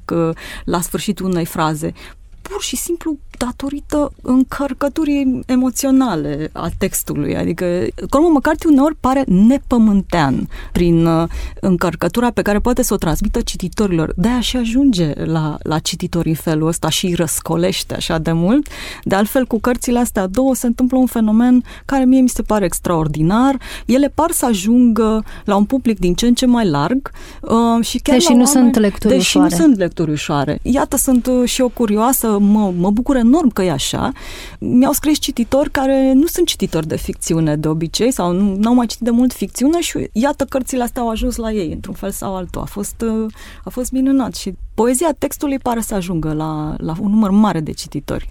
la 0.63 0.81
sfârșitul 0.81 1.25
unei 1.25 1.45
fraze 1.45 1.93
pur 2.41 2.61
și 2.61 2.75
simplu 2.75 3.17
datorită 3.37 4.11
încărcăturii 4.21 5.39
emoționale 5.45 6.49
a 6.51 6.69
textului. 6.77 7.37
Adică 7.37 7.65
Cormac 8.09 8.31
McCarthy 8.31 8.67
uneori 8.67 8.95
pare 8.99 9.23
nepământean 9.27 10.49
prin 10.71 11.05
uh, 11.05 11.27
încărcătura 11.61 12.29
pe 12.31 12.41
care 12.41 12.59
poate 12.59 12.81
să 12.81 12.93
o 12.93 12.97
transmită 12.97 13.41
cititorilor. 13.41 14.13
De 14.15 14.27
aia 14.27 14.39
și 14.39 14.57
ajunge 14.57 15.13
la, 15.23 15.57
la 15.61 15.79
cititori 15.79 16.29
în 16.29 16.35
felul 16.35 16.67
ăsta 16.67 16.89
și 16.89 17.05
îi 17.05 17.13
răscolește 17.13 17.93
așa 17.93 18.17
de 18.17 18.31
mult. 18.31 18.67
De 19.03 19.15
altfel, 19.15 19.45
cu 19.45 19.59
cărțile 19.59 19.99
astea 19.99 20.27
două 20.27 20.55
se 20.55 20.67
întâmplă 20.67 20.97
un 20.97 21.05
fenomen 21.05 21.63
care 21.85 22.05
mie 22.05 22.21
mi 22.21 22.29
se 22.29 22.41
pare 22.41 22.65
extraordinar. 22.65 23.57
Ele 23.85 24.11
par 24.13 24.31
să 24.31 24.45
ajungă 24.45 25.23
la 25.45 25.55
un 25.55 25.65
public 25.65 25.99
din 25.99 26.13
ce 26.13 26.27
în 26.27 26.33
ce 26.33 26.45
mai 26.45 26.69
larg 26.69 27.11
uh, 27.41 27.85
și 27.85 27.97
chiar 27.99 28.15
Deși 28.15 28.33
nu 28.33 28.43
oameni, 28.43 28.53
sunt 28.53 28.75
lecturi 28.75 29.13
deși 29.13 29.37
ușoare. 29.37 29.55
nu 29.55 29.61
sunt 29.61 29.77
lecturi 29.77 30.11
ușoare. 30.11 30.59
Iată, 30.61 30.97
sunt 30.97 31.27
uh, 31.27 31.49
și 31.49 31.61
eu 31.61 31.71
curioasă, 31.73 32.37
mă, 32.39 32.73
mă 32.77 32.91
bucură 32.91 33.21
enorm 33.27 33.49
că 33.49 33.61
e 33.61 33.71
așa. 33.71 34.11
Mi-au 34.59 34.91
scris 34.91 35.19
cititori 35.19 35.71
care 35.71 36.13
nu 36.13 36.25
sunt 36.25 36.47
cititori 36.47 36.87
de 36.87 36.97
ficțiune 36.97 37.55
de 37.55 37.67
obicei 37.67 38.11
sau 38.11 38.31
nu 38.31 38.67
au 38.67 38.73
mai 38.73 38.85
citit 38.85 39.03
de 39.03 39.11
mult 39.11 39.33
ficțiune 39.33 39.81
și 39.81 40.09
iată 40.11 40.45
cărțile 40.45 40.83
astea 40.83 41.01
au 41.01 41.09
ajuns 41.09 41.35
la 41.35 41.51
ei 41.51 41.71
într-un 41.71 41.93
fel 41.93 42.11
sau 42.11 42.35
altul. 42.35 42.61
A 42.61 42.65
fost, 42.65 43.01
uh, 43.01 43.33
a 43.63 43.69
fost 43.69 43.91
minunat 43.91 44.35
și 44.35 44.53
poezia 44.81 45.15
textului 45.17 45.59
pare 45.59 45.79
să 45.79 45.95
ajungă 45.95 46.33
la, 46.33 46.75
la 46.77 46.93
un 46.99 47.09
număr 47.09 47.29
mare 47.29 47.59
de 47.59 47.71
cititori. 47.71 48.29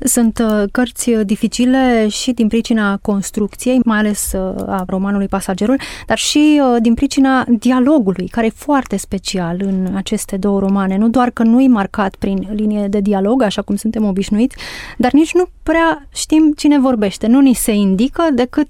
Sunt 0.00 0.38
uh, 0.38 0.62
cărți 0.72 1.10
dificile 1.10 2.08
și 2.08 2.32
din 2.32 2.48
pricina 2.48 2.96
construcției, 2.96 3.80
mai 3.84 3.98
ales 3.98 4.32
uh, 4.32 4.54
a 4.66 4.84
romanului 4.86 5.28
Pasagerul, 5.28 5.80
dar 6.06 6.18
și 6.18 6.62
din 6.80 6.94
pricina 6.94 7.44
dialogului, 7.48 8.28
care 8.28 8.46
e 8.46 8.50
foarte 8.54 8.96
special 8.96 9.60
în 9.64 9.92
aceste 9.94 10.36
două 10.36 10.58
romane. 10.58 10.96
Nu 10.96 11.08
doar 11.08 11.30
că 11.30 11.42
nu 11.42 11.60
e 11.60 11.68
marcat 11.68 12.14
prin 12.14 12.48
linie 12.52 12.86
de 12.88 13.00
dialog, 13.00 13.42
așa 13.42 13.62
cum 13.62 13.76
suntem 13.76 14.04
obișnuiți, 14.04 14.56
dar 14.98 15.12
nici 15.12 15.34
nu 15.34 15.44
prea 15.62 16.08
știm 16.14 16.52
cine 16.56 16.78
vorbește. 16.78 17.26
Nu 17.26 17.40
ni 17.40 17.54
se 17.54 17.72
indică 17.72 18.28
decât 18.32 18.68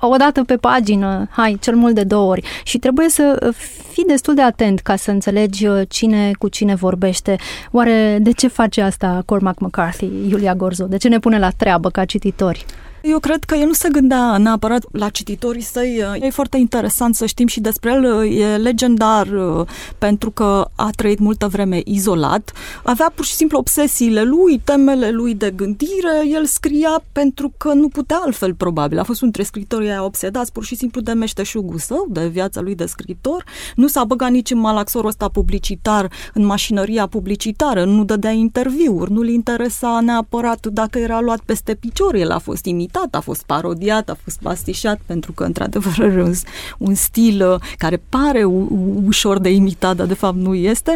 o 0.00 0.16
dată 0.16 0.44
pe 0.44 0.56
pagină, 0.56 1.28
hai, 1.30 1.56
cel 1.60 1.74
mult 1.74 1.94
de 1.94 2.04
două 2.04 2.30
ori. 2.30 2.42
Și 2.62 2.78
trebuie 2.78 3.08
să 3.08 3.54
fii 3.90 4.04
destul 4.04 4.34
de 4.34 4.42
atent 4.42 4.80
ca 4.80 4.96
să 4.96 5.10
înțelegi 5.10 5.66
uh, 5.66 5.80
cine 5.88 6.30
cu 6.38 6.48
cine 6.48 6.74
vorbește. 6.74 7.36
Oare 7.70 8.18
de 8.20 8.30
ce 8.30 8.48
face 8.48 8.80
asta 8.80 9.22
Cormac 9.26 9.58
McCarthy, 9.58 10.08
Iulia 10.28 10.54
Gorzo? 10.54 10.84
De 10.84 10.96
ce 10.96 11.08
ne 11.08 11.18
pune 11.18 11.38
la 11.38 11.50
treabă 11.50 11.90
ca 11.90 12.04
cititori? 12.04 12.64
Eu 13.08 13.18
cred 13.18 13.44
că 13.44 13.54
el 13.54 13.66
nu 13.66 13.72
se 13.72 13.88
gândea 13.88 14.36
neapărat 14.36 14.84
la 14.92 15.08
cititorii 15.08 15.62
săi. 15.62 16.02
E 16.20 16.30
foarte 16.30 16.56
interesant 16.56 17.14
să 17.14 17.26
știm 17.26 17.46
și 17.46 17.60
despre 17.60 17.92
el. 17.92 18.26
E 18.32 18.56
legendar 18.56 19.26
uh, 19.26 19.66
pentru 19.98 20.30
că 20.30 20.68
a 20.74 20.90
trăit 20.96 21.18
multă 21.18 21.46
vreme 21.48 21.80
izolat. 21.84 22.52
Avea 22.82 23.12
pur 23.14 23.24
și 23.24 23.34
simplu 23.34 23.58
obsesiile 23.58 24.22
lui, 24.22 24.60
temele 24.64 25.10
lui 25.10 25.34
de 25.34 25.52
gândire. 25.56 26.28
El 26.32 26.44
scria 26.44 27.02
pentru 27.12 27.52
că 27.56 27.72
nu 27.72 27.88
putea 27.88 28.20
altfel, 28.24 28.54
probabil. 28.54 28.98
A 28.98 29.02
fost 29.02 29.22
un 29.22 29.30
dintre 29.30 29.42
scritorii 29.42 29.88
aia 29.88 30.04
obsedați 30.04 30.52
pur 30.52 30.64
și 30.64 30.76
simplu 30.76 31.00
de 31.00 31.12
meșteșugul 31.12 31.78
său, 31.78 32.06
de 32.10 32.26
viața 32.26 32.60
lui 32.60 32.74
de 32.74 32.86
scritor. 32.86 33.44
Nu 33.74 33.86
s-a 33.86 34.04
băgat 34.04 34.30
nici 34.30 34.50
în 34.50 34.58
malaxorul 34.58 35.08
ăsta 35.08 35.28
publicitar, 35.28 36.10
în 36.34 36.44
mașinăria 36.44 37.06
publicitară, 37.06 37.84
nu 37.84 38.04
dădea 38.04 38.30
interviuri, 38.30 39.12
nu-l 39.12 39.28
interesa 39.28 40.00
neapărat 40.00 40.66
dacă 40.66 40.98
era 40.98 41.20
luat 41.20 41.40
peste 41.40 41.74
picior, 41.74 42.14
el 42.14 42.30
a 42.30 42.38
fost 42.38 42.64
imitat 42.64 42.95
imitat, 42.96 43.14
a 43.14 43.20
fost 43.20 43.42
parodiat, 43.42 44.08
a 44.08 44.16
fost 44.22 44.38
pastișat, 44.42 45.00
pentru 45.06 45.32
că, 45.32 45.44
într-adevăr, 45.44 45.94
are 46.00 46.22
un, 46.22 46.32
un 46.78 46.94
stil 46.94 47.48
uh, 47.50 47.60
care 47.76 48.02
pare 48.08 48.44
u- 48.44 49.02
ușor 49.06 49.38
de 49.38 49.50
imitat, 49.50 49.96
dar 49.96 50.06
de 50.06 50.14
fapt 50.14 50.36
nu 50.36 50.54
este. 50.54 50.94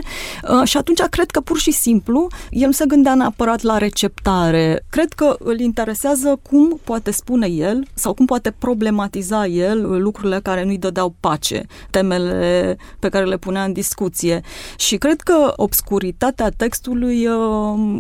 Uh, 0.49 0.69
și 0.69 0.77
atunci 0.77 1.01
cred 1.01 1.31
că, 1.31 1.41
pur 1.41 1.59
și 1.59 1.71
simplu, 1.71 2.27
el 2.51 2.67
nu 2.67 2.73
se 2.73 2.85
gândea 2.87 3.15
neapărat 3.15 3.63
la 3.63 3.79
receptare. 3.79 4.85
Cred 4.91 5.13
că 5.13 5.37
îl 5.39 5.61
interesează 5.61 6.41
cum 6.51 6.81
poate 6.85 7.11
spune 7.11 7.47
el 7.47 7.87
sau 7.95 8.15
cum 8.15 8.27
poate 8.27 8.55
problematiza 8.59 9.47
el 9.47 10.03
lucrurile 10.03 10.41
care 10.41 10.65
nu-i 10.65 10.79
dădeau 10.79 11.15
pace, 11.21 11.67
temele 11.91 12.77
pe 12.99 13.09
care 13.09 13.25
le 13.25 13.37
punea 13.37 13.65
în 13.65 13.73
discuție. 13.73 14.41
Și 14.77 14.97
cred 14.97 15.21
că 15.21 15.53
obscuritatea 15.57 16.49
textului 16.57 17.27
uh, 17.27 17.35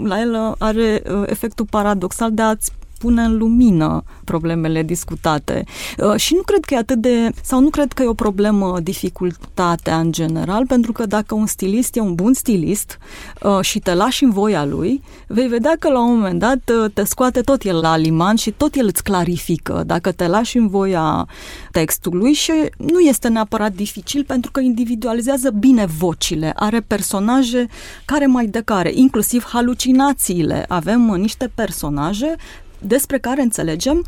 la 0.05 0.21
el 0.21 0.55
are 0.59 1.03
efectul 1.27 1.67
paradoxal 1.71 2.33
de 2.33 2.43
a-ți 2.43 2.73
pune 3.01 3.23
în 3.23 3.37
lumină 3.37 4.03
problemele 4.25 4.83
discutate. 4.83 5.65
Uh, 5.99 6.15
și 6.17 6.35
nu 6.35 6.43
cred 6.43 6.65
că 6.65 6.75
e 6.75 6.77
atât 6.77 6.99
de, 6.99 7.31
sau 7.43 7.61
nu 7.61 7.69
cred 7.69 7.93
că 7.93 8.03
e 8.03 8.07
o 8.07 8.15
problemă 8.15 8.81
dificultatea 8.83 9.99
în 9.99 10.13
general, 10.13 10.67
pentru 10.67 10.93
că 10.93 11.07
dacă 11.07 11.35
un 11.35 11.47
stilist 11.47 11.97
e 11.97 12.01
un 12.01 12.15
bun 12.15 12.33
stilist 12.33 12.99
uh, 13.43 13.61
și 13.61 13.79
te 13.79 13.95
lași 13.95 14.25
în 14.25 14.31
voia 14.31 14.65
lui, 14.65 15.03
vei 15.27 15.49
vedea 15.49 15.77
că 15.79 15.91
la 15.91 16.01
un 16.01 16.15
moment 16.15 16.39
dat 16.39 16.71
uh, 16.83 16.91
te 16.95 17.05
scoate 17.05 17.41
tot 17.41 17.63
el 17.63 17.77
la 17.77 17.97
liman 17.97 18.37
și 18.37 18.51
tot 18.51 18.75
el 18.75 18.87
îți 18.87 19.03
clarifică 19.03 19.83
dacă 19.87 20.13
te 20.13 20.27
lași 20.27 20.57
în 20.57 20.69
voia 20.69 21.27
textului 21.71 22.33
și 22.33 22.53
nu 22.77 22.99
este 22.99 23.29
neapărat 23.29 23.73
dificil 23.73 24.25
pentru 24.25 24.51
că 24.51 24.61
individualizează 24.61 25.51
bine 25.51 25.87
vocile, 25.99 26.53
are 26.57 26.81
personaje 26.81 27.67
care 28.05 28.27
mai 28.27 28.47
de 28.47 28.63
care, 28.65 28.93
inclusiv 28.95 29.45
halucinațiile. 29.45 30.65
Avem 30.69 31.01
niște 31.01 31.51
personaje 31.55 32.37
despre 32.83 33.19
care 33.19 33.43
înțelegem 33.43 34.05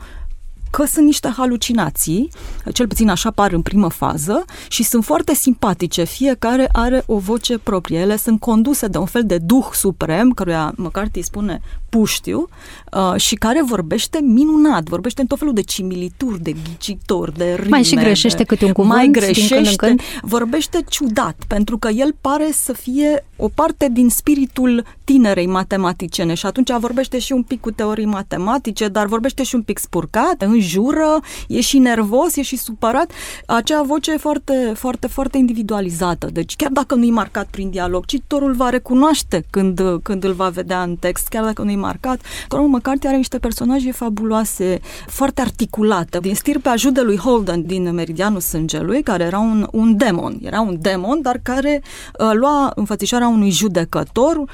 că 0.70 0.84
sunt 0.84 1.04
niște 1.04 1.28
halucinații, 1.36 2.30
cel 2.72 2.86
puțin 2.86 3.08
așa 3.08 3.30
par 3.30 3.52
în 3.52 3.62
primă 3.62 3.88
fază, 3.88 4.44
și 4.68 4.82
sunt 4.82 5.04
foarte 5.04 5.34
simpatice. 5.34 6.04
Fiecare 6.04 6.68
are 6.72 7.02
o 7.06 7.18
voce 7.18 7.58
proprie. 7.58 7.98
Ele 7.98 8.16
sunt 8.16 8.40
conduse 8.40 8.86
de 8.86 8.98
un 8.98 9.06
fel 9.06 9.24
de 9.24 9.38
duh 9.38 9.66
suprem, 9.72 10.30
căruia 10.30 10.72
McCarthy 10.76 11.22
spune 11.22 11.60
puștiu 11.98 12.48
uh, 12.92 13.20
și 13.20 13.34
care 13.34 13.62
vorbește 13.62 14.20
minunat, 14.22 14.88
vorbește 14.88 15.20
în 15.20 15.26
tot 15.26 15.38
felul 15.38 15.54
de 15.54 15.60
cimilituri, 15.60 16.42
de 16.42 16.52
ghicitori, 16.64 17.36
de 17.36 17.54
rime. 17.54 17.68
Mai 17.68 17.82
și 17.82 17.94
greșește 17.94 18.36
de, 18.36 18.44
câte 18.44 18.64
un 18.64 18.72
cuvânt 18.72 18.94
Mai 18.94 19.08
greșește, 19.10 19.54
din 19.54 19.64
când 19.64 19.66
în 19.66 19.96
când. 19.96 20.00
vorbește 20.22 20.84
ciudat, 20.88 21.36
pentru 21.46 21.78
că 21.78 21.88
el 21.88 22.14
pare 22.20 22.50
să 22.52 22.72
fie 22.72 23.24
o 23.36 23.48
parte 23.54 23.88
din 23.92 24.08
spiritul 24.08 24.84
tinerei 25.04 25.46
matematiciene 25.46 26.34
și 26.34 26.46
atunci 26.46 26.70
vorbește 26.78 27.18
și 27.18 27.32
un 27.32 27.42
pic 27.42 27.60
cu 27.60 27.70
teorii 27.70 28.04
matematice, 28.04 28.88
dar 28.88 29.06
vorbește 29.06 29.42
și 29.42 29.54
un 29.54 29.62
pic 29.62 29.78
spurcat, 29.78 30.42
înjură, 30.42 31.20
e 31.48 31.60
și 31.60 31.78
nervos, 31.78 32.36
e 32.36 32.42
și 32.42 32.56
supărat. 32.56 33.10
Acea 33.46 33.82
voce 33.82 34.12
e 34.12 34.16
foarte, 34.16 34.72
foarte, 34.76 35.06
foarte 35.06 35.38
individualizată. 35.38 36.28
Deci 36.32 36.56
chiar 36.56 36.70
dacă 36.70 36.94
nu 36.94 37.04
e 37.04 37.10
marcat 37.10 37.46
prin 37.50 37.70
dialog, 37.70 38.04
cititorul 38.04 38.52
va 38.52 38.68
recunoaște 38.68 39.44
când, 39.50 39.80
când 40.02 40.24
îl 40.24 40.32
va 40.32 40.48
vedea 40.48 40.82
în 40.82 40.96
text, 40.96 41.28
chiar 41.28 41.44
dacă 41.44 41.62
nu 41.62 41.70
e 41.70 41.76
marcat. 41.82 42.20
Cormac 42.48 42.68
McCarthy 42.68 43.06
are 43.06 43.16
niște 43.16 43.38
personaje 43.38 43.92
fabuloase, 43.92 44.80
foarte 45.06 45.40
articulate. 45.40 46.18
Din 46.18 46.34
stirpea 46.34 46.76
judelui 46.76 47.16
Holden 47.16 47.62
din 47.66 47.94
Meridianul 47.94 48.40
Sângelui, 48.40 49.02
care 49.02 49.24
era 49.24 49.38
un, 49.38 49.66
un 49.72 49.96
demon. 49.96 50.38
Era 50.42 50.60
un 50.60 50.76
demon, 50.80 51.22
dar 51.22 51.40
care 51.42 51.82
uh, 52.18 52.30
lua 52.32 52.72
înfățișarea 52.74 53.28
unui 53.28 53.50
judecător 53.50 54.44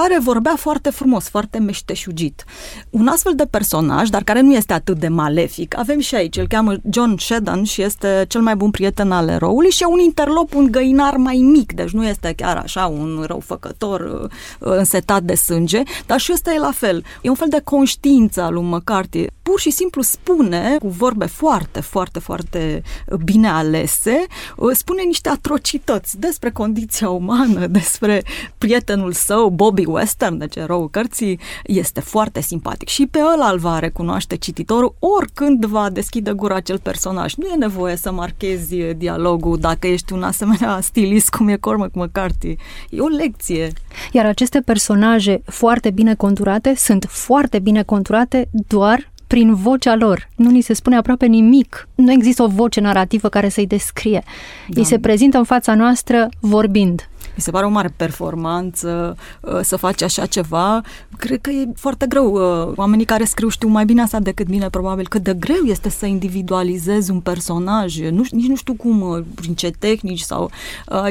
care 0.00 0.18
vorbea 0.18 0.56
foarte 0.56 0.90
frumos, 0.90 1.28
foarte 1.28 1.58
meșteșugit. 1.58 2.44
Un 2.90 3.06
astfel 3.06 3.32
de 3.36 3.46
personaj, 3.50 4.08
dar 4.08 4.22
care 4.22 4.40
nu 4.40 4.54
este 4.54 4.72
atât 4.72 4.98
de 4.98 5.08
malefic, 5.08 5.78
avem 5.78 5.98
și 5.98 6.14
aici, 6.14 6.36
îl 6.36 6.46
cheamă 6.46 6.74
John 6.90 7.16
Shedden 7.18 7.64
și 7.64 7.82
este 7.82 8.24
cel 8.28 8.40
mai 8.40 8.56
bun 8.56 8.70
prieten 8.70 9.10
al 9.10 9.28
eroului 9.28 9.70
și 9.70 9.82
e 9.82 9.86
un 9.86 9.98
interlop, 9.98 10.54
un 10.54 10.68
găinar 10.70 11.16
mai 11.16 11.36
mic, 11.36 11.72
deci 11.72 11.90
nu 11.90 12.06
este 12.06 12.32
chiar 12.36 12.56
așa 12.56 12.86
un 12.86 13.24
răufăcător 13.26 14.00
uh, 14.00 14.28
însetat 14.58 15.22
de 15.22 15.34
sânge, 15.34 15.82
dar 16.06 16.20
și 16.20 16.32
ăsta 16.32 16.52
e 16.52 16.58
la 16.58 16.72
fel. 16.74 17.04
E 17.22 17.28
un 17.28 17.34
fel 17.34 17.48
de 17.48 17.60
conștiință 17.64 18.42
al 18.42 18.52
lui 18.52 18.62
McCarthy. 18.62 19.26
Pur 19.42 19.60
și 19.60 19.70
simplu 19.70 20.02
spune, 20.02 20.76
cu 20.78 20.88
vorbe 20.88 21.26
foarte, 21.26 21.80
foarte, 21.80 22.18
foarte 22.18 22.82
bine 23.24 23.48
alese, 23.48 24.26
uh, 24.56 24.70
spune 24.74 25.02
niște 25.02 25.28
atrocități 25.28 26.18
despre 26.18 26.50
condiția 26.50 27.08
umană, 27.08 27.66
despre 27.66 28.22
prietenul 28.58 29.12
său, 29.12 29.48
Bobby 29.48 29.81
Bobby 29.82 29.98
Western, 29.98 30.38
deci 30.38 30.56
eroul 30.56 30.90
cărții, 30.90 31.38
este 31.64 32.00
foarte 32.00 32.40
simpatic 32.40 32.88
și 32.88 33.06
pe 33.06 33.18
ăla 33.34 33.50
îl 33.50 33.58
va 33.58 33.78
recunoaște 33.78 34.36
cititorul 34.36 34.94
oricând 34.98 35.64
va 35.64 35.90
deschide 35.90 36.32
gura 36.32 36.54
acel 36.54 36.78
personaj. 36.78 37.34
Nu 37.34 37.46
e 37.46 37.56
nevoie 37.56 37.96
să 37.96 38.12
marchezi 38.12 38.76
dialogul 38.96 39.58
dacă 39.58 39.86
ești 39.86 40.12
un 40.12 40.22
asemenea 40.22 40.80
stilist 40.90 41.28
cum 41.28 41.48
e 41.48 41.56
Cormac 41.56 41.94
McCarthy. 41.94 42.56
E 42.90 43.00
o 43.00 43.06
lecție. 43.06 43.72
Iar 44.12 44.26
aceste 44.26 44.60
personaje 44.60 45.42
foarte 45.44 45.90
bine 45.90 46.14
conturate 46.14 46.74
sunt 46.76 47.06
foarte 47.08 47.58
bine 47.58 47.82
conturate 47.82 48.48
doar 48.68 49.10
prin 49.26 49.54
vocea 49.54 49.94
lor. 49.94 50.28
Nu 50.36 50.50
ni 50.50 50.60
se 50.60 50.72
spune 50.72 50.96
aproape 50.96 51.26
nimic. 51.26 51.88
Nu 51.94 52.12
există 52.12 52.42
o 52.42 52.46
voce 52.46 52.80
narrativă 52.80 53.28
care 53.28 53.48
să-i 53.48 53.66
descrie. 53.66 54.22
Da. 54.68 54.80
Ei 54.80 54.86
se 54.86 54.98
prezintă 54.98 55.38
în 55.38 55.44
fața 55.44 55.74
noastră 55.74 56.28
vorbind. 56.40 57.08
Mi 57.34 57.42
se 57.42 57.50
pare 57.50 57.66
o 57.66 57.68
mare 57.68 57.94
performanță 57.96 59.16
uh, 59.40 59.58
să 59.62 59.76
faci 59.76 60.02
așa 60.02 60.26
ceva. 60.26 60.80
Cred 61.18 61.40
că 61.40 61.50
e 61.50 61.68
foarte 61.74 62.06
greu. 62.06 62.32
Uh, 62.32 62.72
oamenii 62.76 63.04
care 63.04 63.24
scriu 63.24 63.48
știu 63.48 63.68
mai 63.68 63.84
bine 63.84 64.02
asta 64.02 64.20
decât 64.20 64.48
mine, 64.48 64.68
probabil, 64.68 65.08
cât 65.08 65.22
de 65.22 65.34
greu 65.34 65.62
este 65.64 65.88
să 65.88 66.06
individualizezi 66.06 67.10
un 67.10 67.20
personaj. 67.20 67.98
Nu, 67.98 68.22
nici 68.30 68.46
nu 68.46 68.56
știu 68.56 68.74
cum, 68.74 69.00
uh, 69.00 69.24
prin 69.34 69.54
ce 69.54 69.70
tehnici 69.78 70.20
sau... 70.20 70.50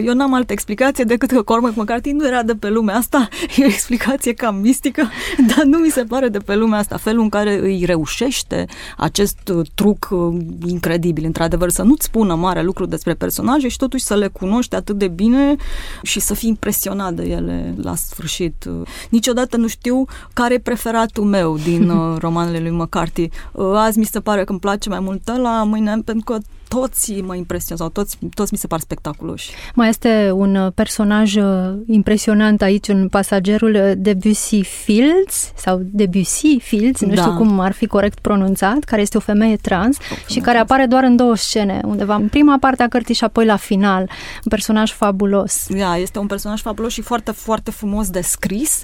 Eu 0.04 0.14
n-am 0.14 0.34
altă 0.34 0.52
explicație 0.52 1.04
decât 1.04 1.32
că 1.32 1.42
Cormac 1.42 1.76
McCarthy 1.76 2.12
nu 2.12 2.28
era 2.28 2.44
de 2.44 2.54
pe 2.56 2.70
lumea 2.70 2.96
asta. 2.96 3.28
E 3.58 3.64
o 3.64 3.68
explicație 3.68 4.34
cam 4.34 4.56
mistică, 4.56 5.10
dar 5.56 5.66
nu 5.66 5.78
mi 5.78 5.90
se 5.90 6.04
pare 6.04 6.28
de 6.28 6.38
pe 6.38 6.56
lumea 6.56 6.80
asta. 6.80 6.98
Felul 6.98 7.22
în 7.22 7.30
care 7.30 7.60
îi 7.60 7.84
reușește 7.86 8.66
acest 8.98 9.52
truc 9.74 10.10
incredibil, 10.68 11.26
într-adevăr, 11.26 11.70
să 11.70 11.84
nu-ți 11.84 12.06
spună 12.06 12.36
mare 12.36 12.62
lucru 12.62 12.86
despre 12.86 13.14
personaje 13.14 13.68
și 13.68 13.78
totuși 13.78 14.04
să 14.04 14.16
le 14.16 14.28
cunoști 14.28 14.76
atât 14.76 14.98
de 14.98 15.08
bine 15.08 15.56
și 16.02 16.20
să 16.20 16.34
fii 16.34 16.50
impresionat 16.50 17.14
de 17.14 17.24
ele 17.24 17.76
la 17.82 17.96
sfârșit. 17.96 18.66
Niciodată 19.10 19.58
nu 19.58 19.68
știu 19.68 20.06
care 20.34 20.54
e 20.54 20.60
preferatul 20.60 21.24
meu 21.24 21.58
din 21.58 21.90
uh, 22.00 22.18
romanele 22.20 22.60
lui 22.60 22.72
McCarthy. 22.72 23.30
Uh, 23.52 23.74
azi 23.76 24.00
mi 24.00 24.06
se 24.06 24.20
pare 24.20 24.44
că 24.44 24.52
îmi 24.52 24.60
place 24.60 24.90
mai 24.90 25.00
mult 25.00 25.38
la 25.38 25.64
mâine 25.64 26.02
pentru 26.06 26.24
că 26.24 26.40
toți 26.80 27.22
mă 27.22 27.36
impresionează, 27.36 27.92
toți, 27.94 28.18
toți 28.34 28.54
mi 28.54 28.58
se 28.58 28.68
par 28.68 28.80
spectaculoși. 28.80 29.52
Mai 29.76 29.90
este 29.90 30.32
un 30.34 30.56
uh, 30.56 30.72
personaj 30.76 31.36
uh, 31.36 31.44
impresionant 31.88 32.62
aici, 32.62 32.88
un 32.88 33.08
pasagerul 33.08 33.74
uh, 33.74 33.92
Debussy 33.98 34.62
Fields, 34.62 35.52
sau 35.56 35.82
Debussy 35.84 36.60
Fields, 36.60 37.02
nu 37.02 37.14
da. 37.14 37.22
știu 37.22 37.36
cum 37.36 37.60
ar 37.60 37.72
fi 37.72 37.86
corect 37.86 38.20
pronunțat, 38.20 38.84
care 38.84 39.02
este 39.02 39.18
o 39.18 39.20
femeie 39.20 39.56
trans 39.56 39.98
o 39.98 40.02
femeie 40.02 40.26
și 40.28 40.40
care 40.40 40.58
trans. 40.58 40.70
apare 40.70 40.86
doar 40.86 41.04
în 41.04 41.16
două 41.16 41.36
scene, 41.36 41.82
undeva 41.86 42.16
în 42.16 42.28
prima 42.28 42.58
parte 42.60 42.84
a 42.84 42.88
cărții 42.88 43.16
și 43.16 43.24
apoi 43.24 43.46
la 43.46 43.56
final. 43.56 44.02
Un 44.02 44.50
personaj 44.50 44.92
fabulos. 44.92 45.66
Da, 45.70 45.98
este 45.98 46.20
un 46.20 46.28
personaj 46.28 46.62
fabulos 46.62 46.92
și 46.92 47.02
foarte, 47.02 47.32
foarte 47.32 47.72
frumos 47.72 48.10
descris 48.10 48.84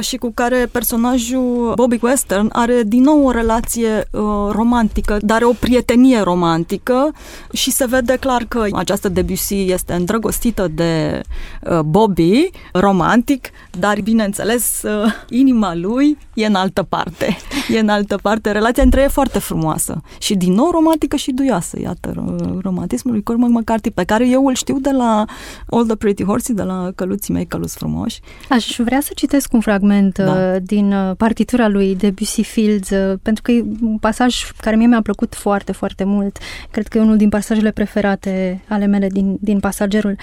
și 0.00 0.16
cu 0.16 0.30
care 0.34 0.68
personajul 0.72 1.72
Bobby 1.74 1.98
Western 2.02 2.48
are 2.52 2.82
din 2.82 3.02
nou 3.02 3.26
o 3.26 3.30
relație 3.30 4.08
romantică, 4.50 5.18
dar 5.20 5.42
o 5.42 5.52
prietenie 5.60 6.20
romantică 6.20 7.12
și 7.52 7.70
se 7.70 7.86
vede 7.86 8.16
clar 8.16 8.44
că 8.48 8.66
această 8.72 9.08
Debussy 9.08 9.54
este 9.54 9.92
îndrăgostită 9.92 10.68
de 10.68 11.20
uh, 11.62 11.80
Bobby, 11.80 12.50
romantic, 12.72 13.48
dar 13.78 14.00
bineînțeles 14.00 14.82
uh, 14.82 15.12
inima 15.28 15.74
lui 15.74 16.18
e 16.34 16.46
în 16.46 16.54
altă 16.54 16.82
parte. 16.82 17.36
E 17.74 17.78
în 17.78 17.88
altă 17.88 18.18
parte. 18.22 18.50
Relația 18.50 18.82
între 18.82 19.00
ei 19.00 19.06
e 19.06 19.08
foarte 19.08 19.38
frumoasă 19.38 20.02
și 20.18 20.34
din 20.34 20.52
nou 20.52 20.70
romantică 20.70 21.16
și 21.16 21.30
duioasă. 21.30 21.80
Iată, 21.80 22.36
romantismul 22.62 23.12
lui 23.12 23.22
Cormac 23.22 23.48
McCarthy, 23.48 23.90
pe 23.90 24.04
care 24.04 24.28
eu 24.28 24.46
îl 24.46 24.54
știu 24.54 24.78
de 24.78 24.90
la 24.90 25.24
All 25.70 25.86
the 25.86 25.96
Pretty 25.96 26.24
Horses, 26.24 26.54
de 26.54 26.62
la 26.62 26.90
Căluții 26.94 27.34
mei, 27.34 27.46
Căluți 27.46 27.76
frumoși. 27.76 28.20
Aș 28.48 28.76
vrea 28.78 29.00
să 29.00 29.10
citesc 29.14 29.52
un 29.52 29.60
fragment 29.60 30.18
da. 30.18 30.32
Uh, 30.32 30.56
din 30.62 30.94
partitura 31.16 31.68
lui 31.68 31.96
Debussy 31.96 32.42
Fields, 32.42 32.88
pentru 33.22 33.42
că 33.42 33.52
e 33.52 33.64
un 33.80 33.98
pasaj 33.98 34.50
care 34.60 34.76
mie 34.76 34.86
mi-a 34.86 35.02
plăcut 35.02 35.34
foarte, 35.34 35.72
foarte 35.72 36.04
mult. 36.04 36.38
Cred 36.70 36.88
că 36.88 36.98
e 36.98 37.00
unul 37.00 37.13
unul 37.14 37.28
din 37.28 37.38
pasajele 37.38 37.70
preferate 37.70 38.60
ale 38.68 38.86
mele 38.86 39.08
din, 39.08 39.36
din 39.40 39.60
pasagerul. 39.60 40.16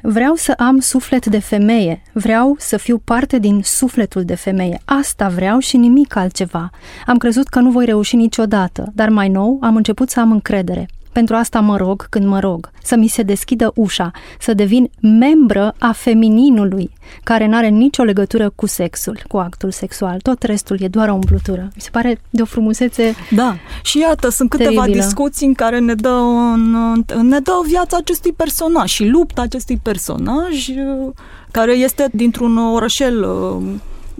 Vreau 0.00 0.34
să 0.34 0.54
am 0.56 0.78
suflet 0.78 1.26
de 1.26 1.38
femeie, 1.38 2.02
vreau 2.12 2.56
să 2.58 2.76
fiu 2.76 2.98
parte 2.98 3.38
din 3.38 3.60
sufletul 3.62 4.24
de 4.24 4.34
femeie. 4.34 4.80
Asta 4.84 5.28
vreau 5.28 5.58
și 5.58 5.76
nimic 5.76 6.16
altceva. 6.16 6.70
Am 7.06 7.16
crezut 7.16 7.48
că 7.48 7.60
nu 7.60 7.70
voi 7.70 7.84
reuși 7.84 8.16
niciodată, 8.16 8.92
dar 8.94 9.08
mai 9.08 9.28
nou 9.28 9.58
am 9.60 9.76
început 9.76 10.10
să 10.10 10.20
am 10.20 10.30
încredere. 10.30 10.88
Pentru 11.12 11.34
asta 11.34 11.60
mă 11.60 11.76
rog 11.76 12.06
când 12.10 12.26
mă 12.26 12.40
rog, 12.40 12.70
să 12.82 12.96
mi 12.96 13.08
se 13.08 13.22
deschidă 13.22 13.72
ușa, 13.74 14.10
să 14.40 14.54
devin 14.54 14.90
membră 15.00 15.74
a 15.78 15.92
femininului, 15.92 16.90
care 17.24 17.46
nu 17.46 17.56
are 17.56 17.68
nicio 17.68 18.02
legătură 18.02 18.50
cu 18.54 18.66
sexul, 18.66 19.20
cu 19.28 19.36
actul 19.36 19.70
sexual. 19.70 20.20
Tot 20.20 20.42
restul 20.42 20.76
e 20.80 20.88
doar 20.88 21.08
o 21.08 21.14
umplutură. 21.14 21.60
Mi 21.74 21.80
se 21.80 21.88
pare 21.90 22.20
de 22.30 22.42
o 22.42 22.44
frumusețe 22.44 23.14
Da, 23.30 23.56
și 23.82 23.98
iată, 23.98 24.28
sunt 24.28 24.50
câteva 24.50 24.70
teribilă. 24.70 25.02
discuții 25.04 25.46
în 25.46 25.54
care 25.54 25.78
ne 25.78 25.94
dă, 25.94 26.08
în, 26.08 27.04
ne 27.22 27.38
dă 27.38 27.52
viața 27.66 27.96
acestui 27.96 28.32
personaj 28.32 28.90
și 28.90 29.04
lupta 29.04 29.42
acestui 29.42 29.80
personaj 29.82 30.68
care 31.50 31.72
este 31.72 32.08
dintr-un 32.12 32.56
orășel 32.56 33.26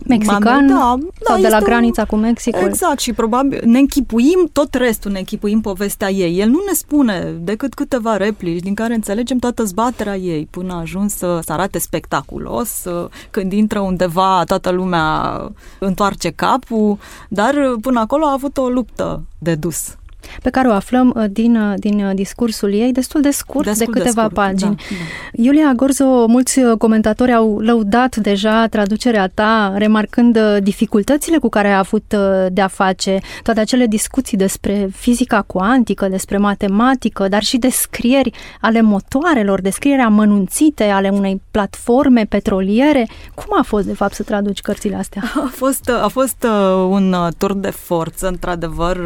mexican 0.07 0.67
da, 0.67 0.75
da, 0.75 0.99
sau 1.25 1.41
de 1.41 1.49
la 1.49 1.59
granița 1.61 2.05
cu 2.05 2.17
Mexicul. 2.17 2.67
Exact 2.67 2.99
și 2.99 3.13
probabil 3.13 3.61
ne 3.65 3.79
închipuim, 3.79 4.49
tot 4.53 4.75
restul 4.75 5.11
ne 5.11 5.19
închipuim 5.19 5.61
povestea 5.61 6.11
ei. 6.11 6.39
El 6.39 6.49
nu 6.49 6.63
ne 6.67 6.73
spune 6.73 7.35
decât 7.41 7.75
câteva 7.75 8.17
replici 8.17 8.63
din 8.63 8.75
care 8.75 8.95
înțelegem 8.95 9.39
toată 9.39 9.65
zbaterea 9.65 10.17
ei 10.17 10.49
până 10.51 10.73
a 10.73 10.79
ajuns 10.79 11.17
să, 11.17 11.41
să 11.45 11.53
arate 11.53 11.79
spectaculos, 11.79 12.83
când 13.31 13.53
intră 13.53 13.81
undeva 13.81 14.43
toată 14.47 14.71
lumea 14.71 15.41
întoarce 15.79 16.31
capul, 16.31 16.99
dar 17.29 17.55
până 17.81 18.01
acolo 18.01 18.27
a 18.27 18.33
avut 18.33 18.57
o 18.57 18.69
luptă 18.69 19.23
de 19.39 19.55
dus 19.55 19.97
pe 20.43 20.51
care 20.51 20.69
o 20.69 20.73
aflăm 20.73 21.13
uh, 21.17 21.25
din, 21.31 21.57
uh, 21.57 21.75
din 21.77 22.05
uh, 22.05 22.15
discursul 22.15 22.73
ei, 22.73 22.93
destul 22.93 23.21
de 23.21 23.31
scurt, 23.31 23.65
destul 23.65 23.93
de 23.93 23.99
câteva 23.99 24.23
de 24.23 24.29
scurt, 24.29 24.35
pagini. 24.35 24.77
Da, 24.77 24.83
da. 24.89 25.43
Iulia 25.43 25.73
Gorzo, 25.77 26.27
mulți 26.27 26.61
comentatori 26.79 27.33
au 27.33 27.59
lăudat 27.59 28.17
deja 28.17 28.67
traducerea 28.67 29.31
ta, 29.35 29.75
remarcând 29.77 30.39
dificultățile 30.59 31.39
cu 31.39 31.49
care 31.49 31.69
a 31.69 31.79
avut 31.79 32.15
de-a 32.49 32.67
face, 32.67 33.19
toate 33.43 33.61
acele 33.61 33.87
discuții 33.87 34.37
despre 34.37 34.89
fizica 34.95 35.43
cuantică, 35.43 36.09
despre 36.09 36.37
matematică, 36.37 37.29
dar 37.29 37.43
și 37.43 37.59
descrieri 37.59 38.31
ale 38.61 38.81
motoarelor, 38.81 39.61
descrieri 39.61 40.01
amănunțite 40.03 40.85
ale 40.85 41.09
unei 41.09 41.43
platforme 41.51 42.27
petroliere. 42.29 43.09
Cum 43.35 43.59
a 43.59 43.63
fost, 43.63 43.87
de 43.87 43.95
fapt, 43.95 44.15
să 44.15 44.23
traduci 44.23 44.61
cărțile 44.61 44.97
astea? 44.97 45.23
A 45.35 45.51
fost, 45.51 45.91
a 46.03 46.09
fost 46.09 46.47
un 46.89 47.17
tur 47.39 47.55
de 47.55 47.71
forță, 47.71 48.29
într-adevăr. 48.29 48.97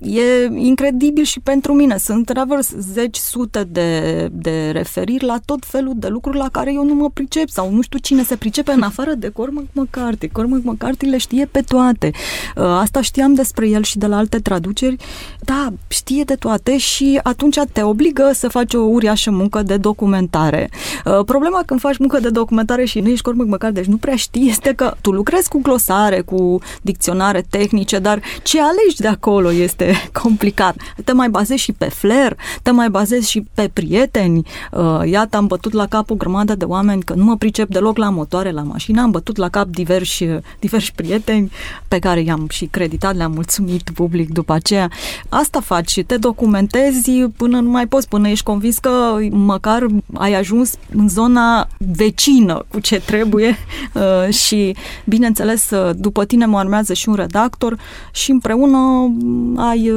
E 0.00 0.20
E 0.24 0.50
incredibil 0.54 1.24
și 1.24 1.40
pentru 1.40 1.72
mine. 1.72 1.98
Sunt 1.98 2.26
travers 2.26 2.72
zeci, 2.78 3.16
sute 3.16 3.64
de, 3.68 4.28
de 4.32 4.70
referiri 4.70 5.24
la 5.24 5.38
tot 5.44 5.64
felul 5.66 5.92
de 5.96 6.08
lucruri 6.08 6.36
la 6.36 6.48
care 6.52 6.72
eu 6.72 6.84
nu 6.84 6.94
mă 6.94 7.10
pricep 7.10 7.48
sau 7.48 7.72
nu 7.72 7.82
știu 7.82 7.98
cine 7.98 8.22
se 8.22 8.36
pricepe 8.36 8.72
în 8.72 8.82
afară 8.82 9.12
de 9.14 9.28
Cormac 9.28 9.64
McCarthy. 9.72 10.28
Cormac 10.28 10.62
McCarthy 10.62 11.06
le 11.06 11.16
știe 11.16 11.48
pe 11.50 11.60
toate. 11.60 12.10
Uh, 12.56 12.64
asta 12.64 13.00
știam 13.00 13.34
despre 13.34 13.68
el 13.68 13.82
și 13.82 13.98
de 13.98 14.06
la 14.06 14.16
alte 14.16 14.38
traduceri. 14.38 14.96
Da, 15.40 15.68
știe 15.88 16.22
de 16.22 16.34
toate 16.34 16.78
și 16.78 17.20
atunci 17.22 17.58
te 17.72 17.82
obligă 17.82 18.30
să 18.34 18.48
faci 18.48 18.74
o 18.74 18.80
uriașă 18.80 19.30
muncă 19.30 19.62
de 19.62 19.76
documentare. 19.76 20.70
Uh, 21.04 21.24
problema 21.24 21.62
când 21.66 21.80
faci 21.80 21.98
muncă 21.98 22.20
de 22.20 22.28
documentare 22.28 22.84
și 22.84 23.00
nu 23.00 23.08
ești 23.08 23.22
Cormac 23.22 23.46
McCarthy, 23.46 23.80
deci 23.80 23.90
nu 23.90 23.96
prea 23.96 24.16
știi, 24.16 24.48
este 24.48 24.72
că 24.72 24.94
tu 25.00 25.10
lucrezi 25.10 25.48
cu 25.48 25.60
glosare, 25.62 26.20
cu 26.20 26.58
dicționare 26.82 27.44
tehnice, 27.50 27.98
dar 27.98 28.20
ce 28.42 28.60
alegi 28.60 28.96
de 28.96 29.08
acolo 29.08 29.52
este 29.52 29.92
complicat. 30.22 30.76
Te 31.04 31.12
mai 31.12 31.28
bazezi 31.28 31.62
și 31.62 31.72
pe 31.72 31.84
flair, 31.84 32.36
te 32.62 32.70
mai 32.70 32.90
bazezi 32.90 33.30
și 33.30 33.44
pe 33.54 33.70
prieteni. 33.72 34.46
Uh, 34.72 35.00
iată, 35.04 35.36
am 35.36 35.46
bătut 35.46 35.72
la 35.72 35.86
cap 35.86 36.10
o 36.10 36.14
grămadă 36.14 36.54
de 36.54 36.64
oameni 36.64 37.02
că 37.02 37.14
nu 37.14 37.24
mă 37.24 37.36
pricep 37.36 37.68
deloc 37.68 37.96
la 37.96 38.10
motoare, 38.10 38.50
la 38.50 38.62
mașină, 38.62 39.02
am 39.02 39.10
bătut 39.10 39.36
la 39.36 39.48
cap 39.48 39.66
diversi, 39.66 40.26
diversi 40.58 40.92
prieteni 40.94 41.50
pe 41.88 41.98
care 41.98 42.20
i-am 42.20 42.46
și 42.50 42.64
creditat, 42.64 43.16
le-am 43.16 43.32
mulțumit 43.32 43.90
public 43.94 44.32
după 44.32 44.52
aceea. 44.52 44.90
Asta 45.28 45.60
faci, 45.60 46.02
te 46.06 46.16
documentezi 46.16 47.10
până 47.36 47.60
nu 47.60 47.70
mai 47.70 47.86
poți, 47.86 48.08
până 48.08 48.28
ești 48.28 48.44
convins 48.44 48.78
că 48.78 49.16
măcar 49.30 49.86
ai 50.14 50.34
ajuns 50.34 50.74
în 50.94 51.08
zona 51.08 51.68
vecină 51.96 52.64
cu 52.68 52.80
ce 52.80 53.00
trebuie 53.00 53.56
uh, 53.94 54.34
și, 54.34 54.76
bineînțeles, 55.04 55.70
după 55.96 56.24
tine 56.24 56.46
mă 56.46 56.58
urmează 56.58 56.92
și 56.92 57.08
un 57.08 57.14
redactor 57.14 57.78
și 58.12 58.30
împreună 58.30 59.12
ai, 59.56 59.92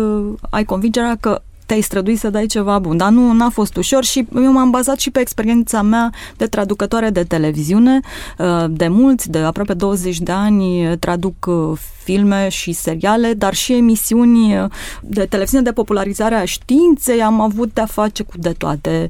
ai 0.49 0.63
convingerea 0.65 1.15
că 1.15 1.41
te-ai 1.67 1.81
străduit 1.81 2.19
să 2.19 2.29
dai 2.29 2.45
ceva 2.45 2.79
bun, 2.79 2.97
dar 2.97 3.09
nu 3.09 3.45
a 3.45 3.49
fost 3.49 3.75
ușor 3.75 4.03
și 4.03 4.27
eu 4.35 4.51
m-am 4.51 4.69
bazat 4.69 4.99
și 4.99 5.11
pe 5.11 5.19
experiența 5.19 5.81
mea 5.81 6.09
de 6.37 6.45
traducătoare 6.45 7.09
de 7.09 7.23
televiziune. 7.23 7.99
Uh, 8.37 8.65
de 8.69 8.87
mulți, 8.87 9.29
de 9.29 9.37
aproape 9.37 9.73
20 9.73 10.19
de 10.19 10.31
ani, 10.31 10.97
traduc 10.99 11.45
uh, 11.45 11.77
filme 12.03 12.49
și 12.49 12.71
seriale, 12.71 13.33
dar 13.33 13.53
și 13.53 13.73
emisiuni 13.73 14.59
uh, 14.59 14.69
de 15.01 15.25
televiziune 15.25 15.63
de 15.63 15.71
popularizare 15.71 16.35
a 16.35 16.45
științei. 16.45 17.21
Am 17.21 17.41
avut 17.41 17.73
de-a 17.73 17.85
face 17.85 18.23
cu 18.23 18.33
de 18.35 18.51
toate, 18.57 19.07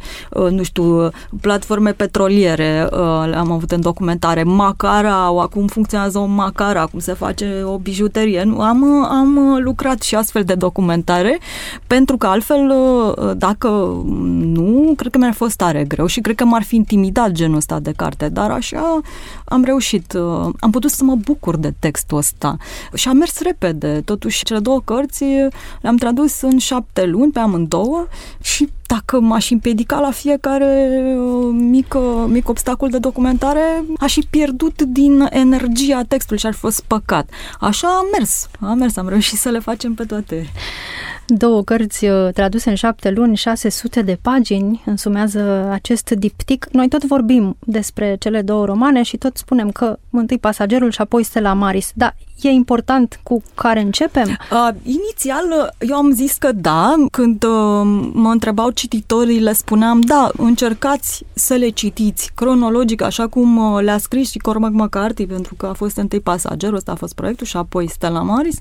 nu 0.50 0.63
știu, 0.63 1.10
platforme 1.41 1.91
petroliere, 1.91 2.88
am 3.36 3.52
avut 3.52 3.72
în 3.72 3.82
documentare, 3.82 4.43
Macara, 4.43 5.26
acum 5.26 5.67
funcționează 5.67 6.20
o 6.20 6.26
Macara, 6.26 6.86
cum 6.86 7.00
se 7.00 7.13
face 7.13 7.62
o 7.63 7.78
bijuterie. 7.78 8.39
Am, 8.39 8.84
am 9.04 9.60
lucrat 9.63 10.02
și 10.02 10.15
astfel 10.15 10.43
de 10.43 10.54
documentare, 10.54 11.39
pentru 11.88 12.17
că 12.17 12.28
altfel 12.28 12.47
altfel, 12.50 12.70
uh, 12.70 13.38
dacă 13.38 13.68
nu, 14.40 14.94
cred 14.98 15.12
că 15.12 15.18
mi-ar 15.18 15.34
fost 15.34 15.56
tare 15.56 15.84
greu 15.84 16.06
și 16.06 16.22
cred 16.22 16.36
că 16.36 16.46
m-ar 16.46 16.64
fi 16.64 16.76
intimidat 16.76 17.32
genul 17.32 17.56
ăsta 17.56 17.80
de 17.80 17.92
carte, 17.96 18.30
dar 18.30 18.52
așa 18.52 19.02
am 19.46 19.64
reușit. 19.64 20.14
Uh, 20.14 20.50
am 20.60 20.72
putut 20.72 20.92
să 20.92 21.04
mă 21.04 21.16
bucur 21.16 21.58
de 21.58 21.74
textul 21.80 22.18
ăsta 22.18 22.58
și 22.94 23.08
am 23.08 23.18
mers 23.18 23.40
repede. 23.40 24.02
Totuși, 24.06 24.44
cele 24.44 24.60
două 24.60 24.82
cărți 24.86 25.24
le-am 25.82 25.96
tradus 25.96 26.42
în 26.42 26.58
șapte 26.58 27.06
luni 27.06 27.32
pe 27.32 27.40
amândouă 27.40 28.08
și 28.42 28.70
dacă 28.86 29.20
m-aș 29.20 29.50
împiedica 29.50 30.00
la 30.00 30.12
fiecare 30.12 30.90
uh, 31.18 31.50
mic, 31.52 31.96
mic 32.28 32.50
obstacol 32.50 32.90
de 32.90 32.98
documentare, 32.98 33.84
aș 34.00 34.14
fi 34.14 34.28
pierdut 34.30 34.82
din 34.82 35.28
energia 35.30 36.02
textului 36.08 36.40
și 36.40 36.46
ar 36.46 36.54
fi 36.54 36.60
fost 36.60 36.84
păcat. 36.88 37.30
Așa 37.60 37.88
am 37.88 38.06
mers, 38.18 38.50
am 38.60 38.78
mers, 38.78 38.98
am 38.98 39.10
reușit 39.10 39.38
să 39.38 39.50
le 39.50 39.60
facem 39.60 39.94
pe 39.94 40.04
toate. 40.04 40.52
Două 41.30 41.63
cărți 41.63 42.06
uh, 42.06 42.34
traduse 42.34 42.70
în 42.70 42.76
șapte 42.76 43.10
luni, 43.10 43.36
600 43.36 44.02
de 44.02 44.18
pagini, 44.22 44.84
însumează 44.86 45.70
acest 45.72 46.10
diptic. 46.10 46.68
Noi 46.72 46.88
tot 46.88 47.06
vorbim 47.06 47.58
despre 47.60 48.16
cele 48.20 48.42
două 48.42 48.66
romane 48.66 49.02
și 49.02 49.18
tot 49.18 49.38
spunem 49.38 49.72
că 49.72 50.00
întâi 50.10 50.38
Pasagerul 50.38 50.92
și 50.92 51.02
apoi 51.02 51.24
Stella 51.24 51.54
Maris. 51.54 51.92
Dar 51.96 52.16
e 52.41 52.50
important 52.50 53.19
cu 53.23 53.41
care 53.56 53.82
începem? 53.82 54.38
Uh, 54.52 54.69
inițial, 54.84 55.76
eu 55.80 55.95
am 55.95 56.12
zis 56.12 56.34
că 56.34 56.52
da. 56.52 56.95
Când 57.12 57.43
uh, 57.43 57.52
mă 58.13 58.30
întrebau 58.32 58.69
cititorii, 58.69 59.39
le 59.39 59.54
spuneam, 59.54 60.02
da, 60.02 60.30
încercați 60.38 61.23
să 61.34 61.54
le 61.54 61.69
citiți 61.69 62.32
cronologic, 62.36 63.02
așa 63.02 63.28
cum 63.28 63.58
uh, 63.58 63.82
le-a 63.82 63.97
scris 63.97 64.32
și 64.32 64.38
Cormac 64.38 64.71
McCarthy, 64.71 65.26
pentru 65.26 65.56
că 65.56 65.65
a 65.65 65.73
fost 65.73 65.97
întâi 65.97 66.19
pasagerul, 66.19 66.76
ăsta 66.76 66.91
a 66.91 66.95
fost 66.95 67.13
proiectul, 67.13 67.45
și 67.45 67.58
apoi 67.58 67.89
Stella 67.89 68.21
Maris. 68.21 68.58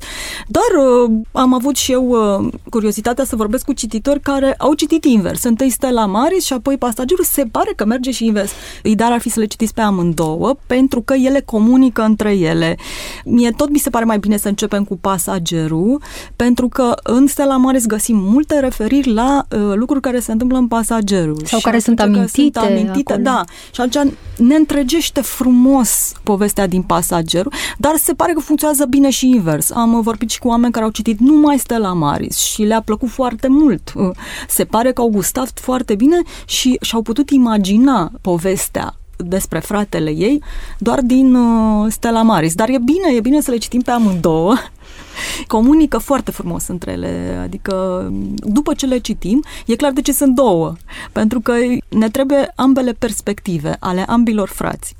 Dar 0.46 0.84
uh, 0.84 1.10
am 1.32 1.54
avut 1.54 1.76
și 1.76 1.92
eu 1.92 2.08
uh, 2.08 2.52
curiozitatea 2.70 3.24
să 3.24 3.36
vorbesc 3.36 3.64
cu 3.64 3.72
cititori 3.72 4.20
care 4.20 4.54
au 4.58 4.74
citit 4.74 5.04
invers. 5.04 5.42
Întâi 5.42 5.70
Stella 5.70 6.06
Maris 6.06 6.44
și 6.44 6.52
apoi 6.52 6.76
pasagerul. 6.78 7.24
Se 7.24 7.44
pare 7.50 7.72
că 7.76 7.84
merge 7.84 8.10
și 8.10 8.24
invers. 8.24 8.50
Ideal 8.82 9.12
ar 9.12 9.20
fi 9.20 9.28
să 9.28 9.40
le 9.40 9.46
citiți 9.46 9.74
pe 9.74 9.80
amândouă, 9.80 10.56
pentru 10.66 11.00
că 11.00 11.14
ele 11.14 11.40
comunică 11.40 12.02
între 12.02 12.32
ele. 12.32 12.76
Mie 13.24 13.50
tot 13.50 13.65
tot 13.66 13.74
mi 13.74 13.80
se 13.80 13.90
pare 13.90 14.04
mai 14.04 14.18
bine 14.18 14.36
să 14.36 14.48
începem 14.48 14.84
cu 14.84 14.96
pasagerul, 14.96 16.02
pentru 16.36 16.68
că 16.68 16.94
în 17.02 17.26
Stella 17.26 17.56
Maris 17.56 17.86
găsim 17.86 18.16
multe 18.16 18.60
referiri 18.60 19.12
la 19.12 19.46
uh, 19.50 19.72
lucruri 19.74 20.00
care 20.00 20.20
se 20.20 20.32
întâmplă 20.32 20.58
în 20.58 20.68
pasagerul. 20.68 21.42
Sau 21.44 21.60
care 21.60 21.78
sunt 21.78 22.00
amintite. 22.00 22.28
Sunt 22.40 22.56
amintite 22.56 23.12
acolo. 23.12 23.28
da. 23.28 23.44
Și 23.72 23.80
atunci 23.80 24.12
ne 24.36 24.54
întregește 24.54 25.20
frumos 25.20 26.12
povestea 26.22 26.66
din 26.66 26.82
pasagerul, 26.82 27.52
dar 27.78 27.96
se 27.96 28.14
pare 28.14 28.32
că 28.32 28.40
funcționează 28.40 28.84
bine 28.84 29.10
și 29.10 29.28
invers. 29.28 29.70
Am 29.70 30.00
vorbit 30.00 30.30
și 30.30 30.38
cu 30.38 30.48
oameni 30.48 30.72
care 30.72 30.84
au 30.84 30.90
citit 30.90 31.18
numai 31.18 31.58
Stella 31.58 31.92
Maris 31.92 32.38
și 32.38 32.62
le-a 32.62 32.80
plăcut 32.80 33.08
foarte 33.08 33.48
mult. 33.48 33.92
Uh, 33.94 34.10
se 34.48 34.64
pare 34.64 34.92
că 34.92 35.00
au 35.00 35.08
gustat 35.08 35.50
foarte 35.60 35.94
bine 35.94 36.22
și 36.44 36.78
și-au 36.80 37.02
putut 37.02 37.30
imagina 37.30 38.10
povestea 38.20 38.94
despre 39.16 39.58
fratele 39.58 40.10
ei 40.10 40.42
doar 40.78 41.00
din 41.00 41.34
uh, 41.34 41.92
Stella 41.92 42.22
Maris. 42.22 42.54
Dar 42.54 42.68
e 42.68 42.78
bine, 42.78 43.14
e 43.14 43.20
bine 43.20 43.40
să 43.40 43.50
le 43.50 43.56
citim 43.56 43.80
pe 43.80 43.90
amândouă. 43.90 44.54
Comunică 45.46 45.98
foarte 45.98 46.30
frumos 46.30 46.66
între 46.66 46.92
ele, 46.92 47.40
adică 47.42 48.06
după 48.36 48.74
ce 48.74 48.86
le 48.86 48.98
citim, 48.98 49.44
e 49.66 49.76
clar 49.76 49.92
de 49.92 50.00
ce 50.00 50.12
sunt 50.12 50.34
două, 50.34 50.74
pentru 51.12 51.40
că 51.40 51.52
ne 51.88 52.08
trebuie 52.10 52.52
ambele 52.54 52.92
perspective 52.92 53.76
ale 53.80 54.04
ambilor 54.08 54.48
frați. 54.48 54.96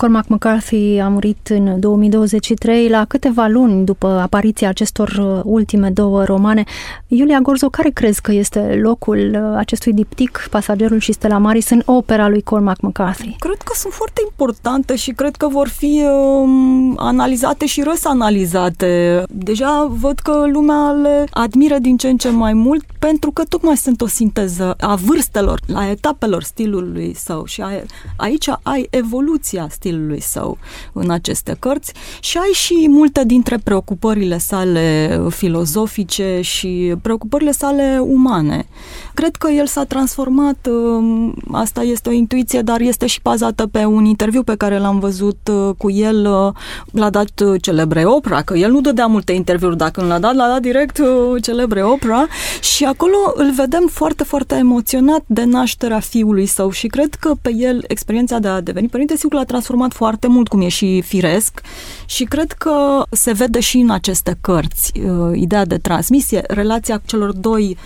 Cormac 0.00 0.28
McCarthy 0.28 0.98
a 0.98 1.08
murit 1.08 1.48
în 1.48 1.80
2023, 1.80 2.88
la 2.88 3.04
câteva 3.04 3.46
luni 3.46 3.84
după 3.84 4.06
apariția 4.06 4.68
acestor 4.68 5.08
uh, 5.08 5.40
ultime 5.44 5.90
două 5.90 6.24
romane. 6.24 6.64
Iulia 7.06 7.38
Gorzo, 7.38 7.68
care 7.68 7.90
crezi 7.90 8.20
că 8.20 8.32
este 8.32 8.78
locul 8.82 9.30
uh, 9.34 9.56
acestui 9.56 9.92
diptic, 9.92 10.46
Pasagerul 10.50 10.98
și 10.98 11.12
Stella 11.12 11.38
Maris, 11.38 11.70
în 11.70 11.82
opera 11.84 12.28
lui 12.28 12.42
Cormac 12.42 12.80
McCarthy? 12.80 13.36
Cred 13.38 13.56
că 13.56 13.72
sunt 13.74 13.92
foarte 13.92 14.20
importante 14.28 14.96
și 14.96 15.10
cred 15.10 15.36
că 15.36 15.48
vor 15.48 15.68
fi 15.68 16.02
um, 16.04 16.94
analizate 16.96 17.66
și 17.66 17.82
răsanalizate. 17.82 19.22
Deja 19.28 19.86
văd 20.00 20.18
că 20.18 20.46
lumea 20.52 20.90
le 20.90 21.24
admiră 21.30 21.78
din 21.78 21.96
ce 21.96 22.08
în 22.08 22.16
ce 22.16 22.30
mai 22.30 22.52
mult 22.52 22.84
pentru 22.98 23.30
că 23.30 23.44
tocmai 23.48 23.76
sunt 23.76 24.00
o 24.00 24.06
sinteză 24.06 24.74
a 24.78 24.94
vârstelor, 24.94 25.60
a 25.74 25.86
etapelor 25.86 26.42
stilului 26.42 27.14
său 27.14 27.44
și 27.44 27.60
a, 27.60 27.70
aici 28.16 28.48
ai 28.62 28.86
evoluția 28.90 29.66
stilului 29.70 29.88
stilului 29.90 30.20
său 30.20 30.58
în 30.92 31.10
aceste 31.10 31.56
cărți. 31.58 31.92
Și 32.20 32.38
ai 32.38 32.50
și 32.52 32.86
multe 32.88 33.24
dintre 33.24 33.58
preocupările 33.64 34.38
sale 34.38 35.20
filozofice 35.28 36.40
și 36.42 36.94
preocupările 37.02 37.50
sale 37.50 37.98
umane. 38.02 38.66
Cred 39.14 39.36
că 39.36 39.50
el 39.50 39.66
s-a 39.66 39.84
transformat, 39.84 40.68
um, 40.70 41.34
asta 41.52 41.82
este 41.82 42.08
o 42.08 42.12
intuiție, 42.12 42.62
dar 42.62 42.80
este 42.80 43.06
și 43.06 43.20
bazată 43.22 43.66
pe 43.66 43.84
un 43.84 44.04
interviu 44.04 44.42
pe 44.42 44.54
care 44.56 44.78
l-am 44.78 44.98
văzut 44.98 45.50
uh, 45.52 45.74
cu 45.78 45.90
el, 45.90 46.26
uh, 46.26 46.52
l-a 46.92 47.10
dat 47.10 47.40
uh, 47.40 47.62
celebre 47.62 48.04
opera, 48.04 48.42
că 48.42 48.56
el 48.56 48.70
nu 48.70 48.80
dădea 48.80 49.06
multe 49.06 49.32
interviuri, 49.32 49.76
dacă 49.76 50.00
nu 50.00 50.06
l-a 50.06 50.18
dat, 50.18 50.34
l-a 50.34 50.46
dat 50.46 50.60
direct 50.60 51.00
celebre 51.42 51.82
opera. 51.82 52.26
Și 52.60 52.84
acolo 52.84 53.16
îl 53.34 53.52
vedem 53.52 53.88
foarte, 53.90 54.24
foarte 54.24 54.54
emoționat 54.54 55.22
de 55.26 55.44
nașterea 55.44 56.00
fiului 56.00 56.46
său 56.46 56.70
și 56.70 56.86
cred 56.86 57.14
că 57.14 57.32
pe 57.42 57.52
el 57.54 57.84
experiența 57.86 58.38
de 58.38 58.48
a 58.48 58.60
deveni 58.60 58.88
părinte 58.88 59.16
sigur 59.16 59.34
l-a 59.34 59.44
transformat 59.44 59.79
foarte 59.88 60.26
mult, 60.26 60.48
cum 60.48 60.60
e 60.60 60.68
și 60.68 61.00
firesc 61.00 61.60
și 62.06 62.24
cred 62.24 62.52
că 62.52 63.04
se 63.10 63.32
vede 63.32 63.60
și 63.60 63.76
în 63.76 63.90
aceste 63.90 64.36
cărți 64.40 64.92
ideea 65.34 65.64
de 65.64 65.78
transmisie, 65.78 66.42
relația 66.46 67.02
celor 67.06 67.32
doi 67.32 67.76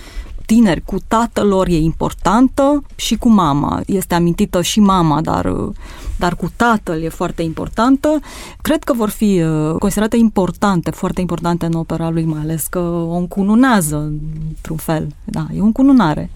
tineri 0.47 0.83
cu 0.85 0.97
tatăl 1.09 1.47
lor 1.47 1.67
e 1.69 1.77
importantă 1.77 2.83
și 2.97 3.17
cu 3.17 3.29
mama. 3.29 3.81
Este 3.87 4.15
amintită 4.15 4.63
și 4.63 4.81
mama, 4.81 5.21
dar, 5.21 5.55
dar 6.19 6.35
cu 6.35 6.53
tatăl 6.57 7.03
e 7.03 7.09
foarte 7.09 7.43
importantă. 7.43 8.21
Cred 8.63 8.83
că 8.83 8.93
vor 8.93 9.09
fi 9.09 9.43
uh, 9.43 9.79
considerate 9.79 10.17
importante, 10.17 10.91
foarte 10.91 11.21
importante 11.21 11.67
în 11.67 11.73
opera 11.73 12.11
lui, 12.11 12.25
mai 12.25 12.41
ales 12.43 12.67
că 12.67 12.79
o 12.79 13.17
încununează 13.17 13.97
într-un 13.97 14.77
fel. 14.77 15.07
Da, 15.25 15.47
e 15.57 15.61
o 15.61 15.65
încununare. 15.65 16.31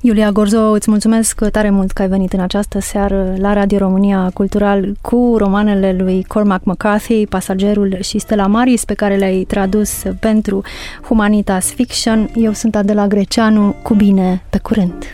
Iulia 0.00 0.30
Gorzo, 0.30 0.70
îți 0.70 0.90
mulțumesc 0.90 1.48
tare 1.48 1.70
mult 1.70 1.90
că 1.90 2.02
ai 2.02 2.08
venit 2.08 2.32
în 2.32 2.40
această 2.40 2.80
seară 2.80 3.34
la 3.38 3.52
Radio 3.52 3.78
România 3.78 4.30
Cultural 4.34 4.96
cu 5.00 5.34
romanele 5.38 5.96
lui 5.98 6.24
Cormac 6.24 6.64
McCarthy, 6.64 7.26
Pasagerul 7.26 7.96
și 8.00 8.18
Stella 8.18 8.46
Maris, 8.46 8.84
pe 8.84 8.94
care 8.94 9.16
le-ai 9.16 9.44
tradus 9.44 10.02
pentru 10.20 10.62
Humanitas 11.02 11.66
Fiction. 11.72 12.30
Eu 12.34 12.52
sunt 12.52 12.76
Adela 12.76 13.06
Greceanu, 13.06 13.74
cu 13.82 13.94
bine, 13.94 14.42
pe 14.50 14.58
curând! 14.58 15.04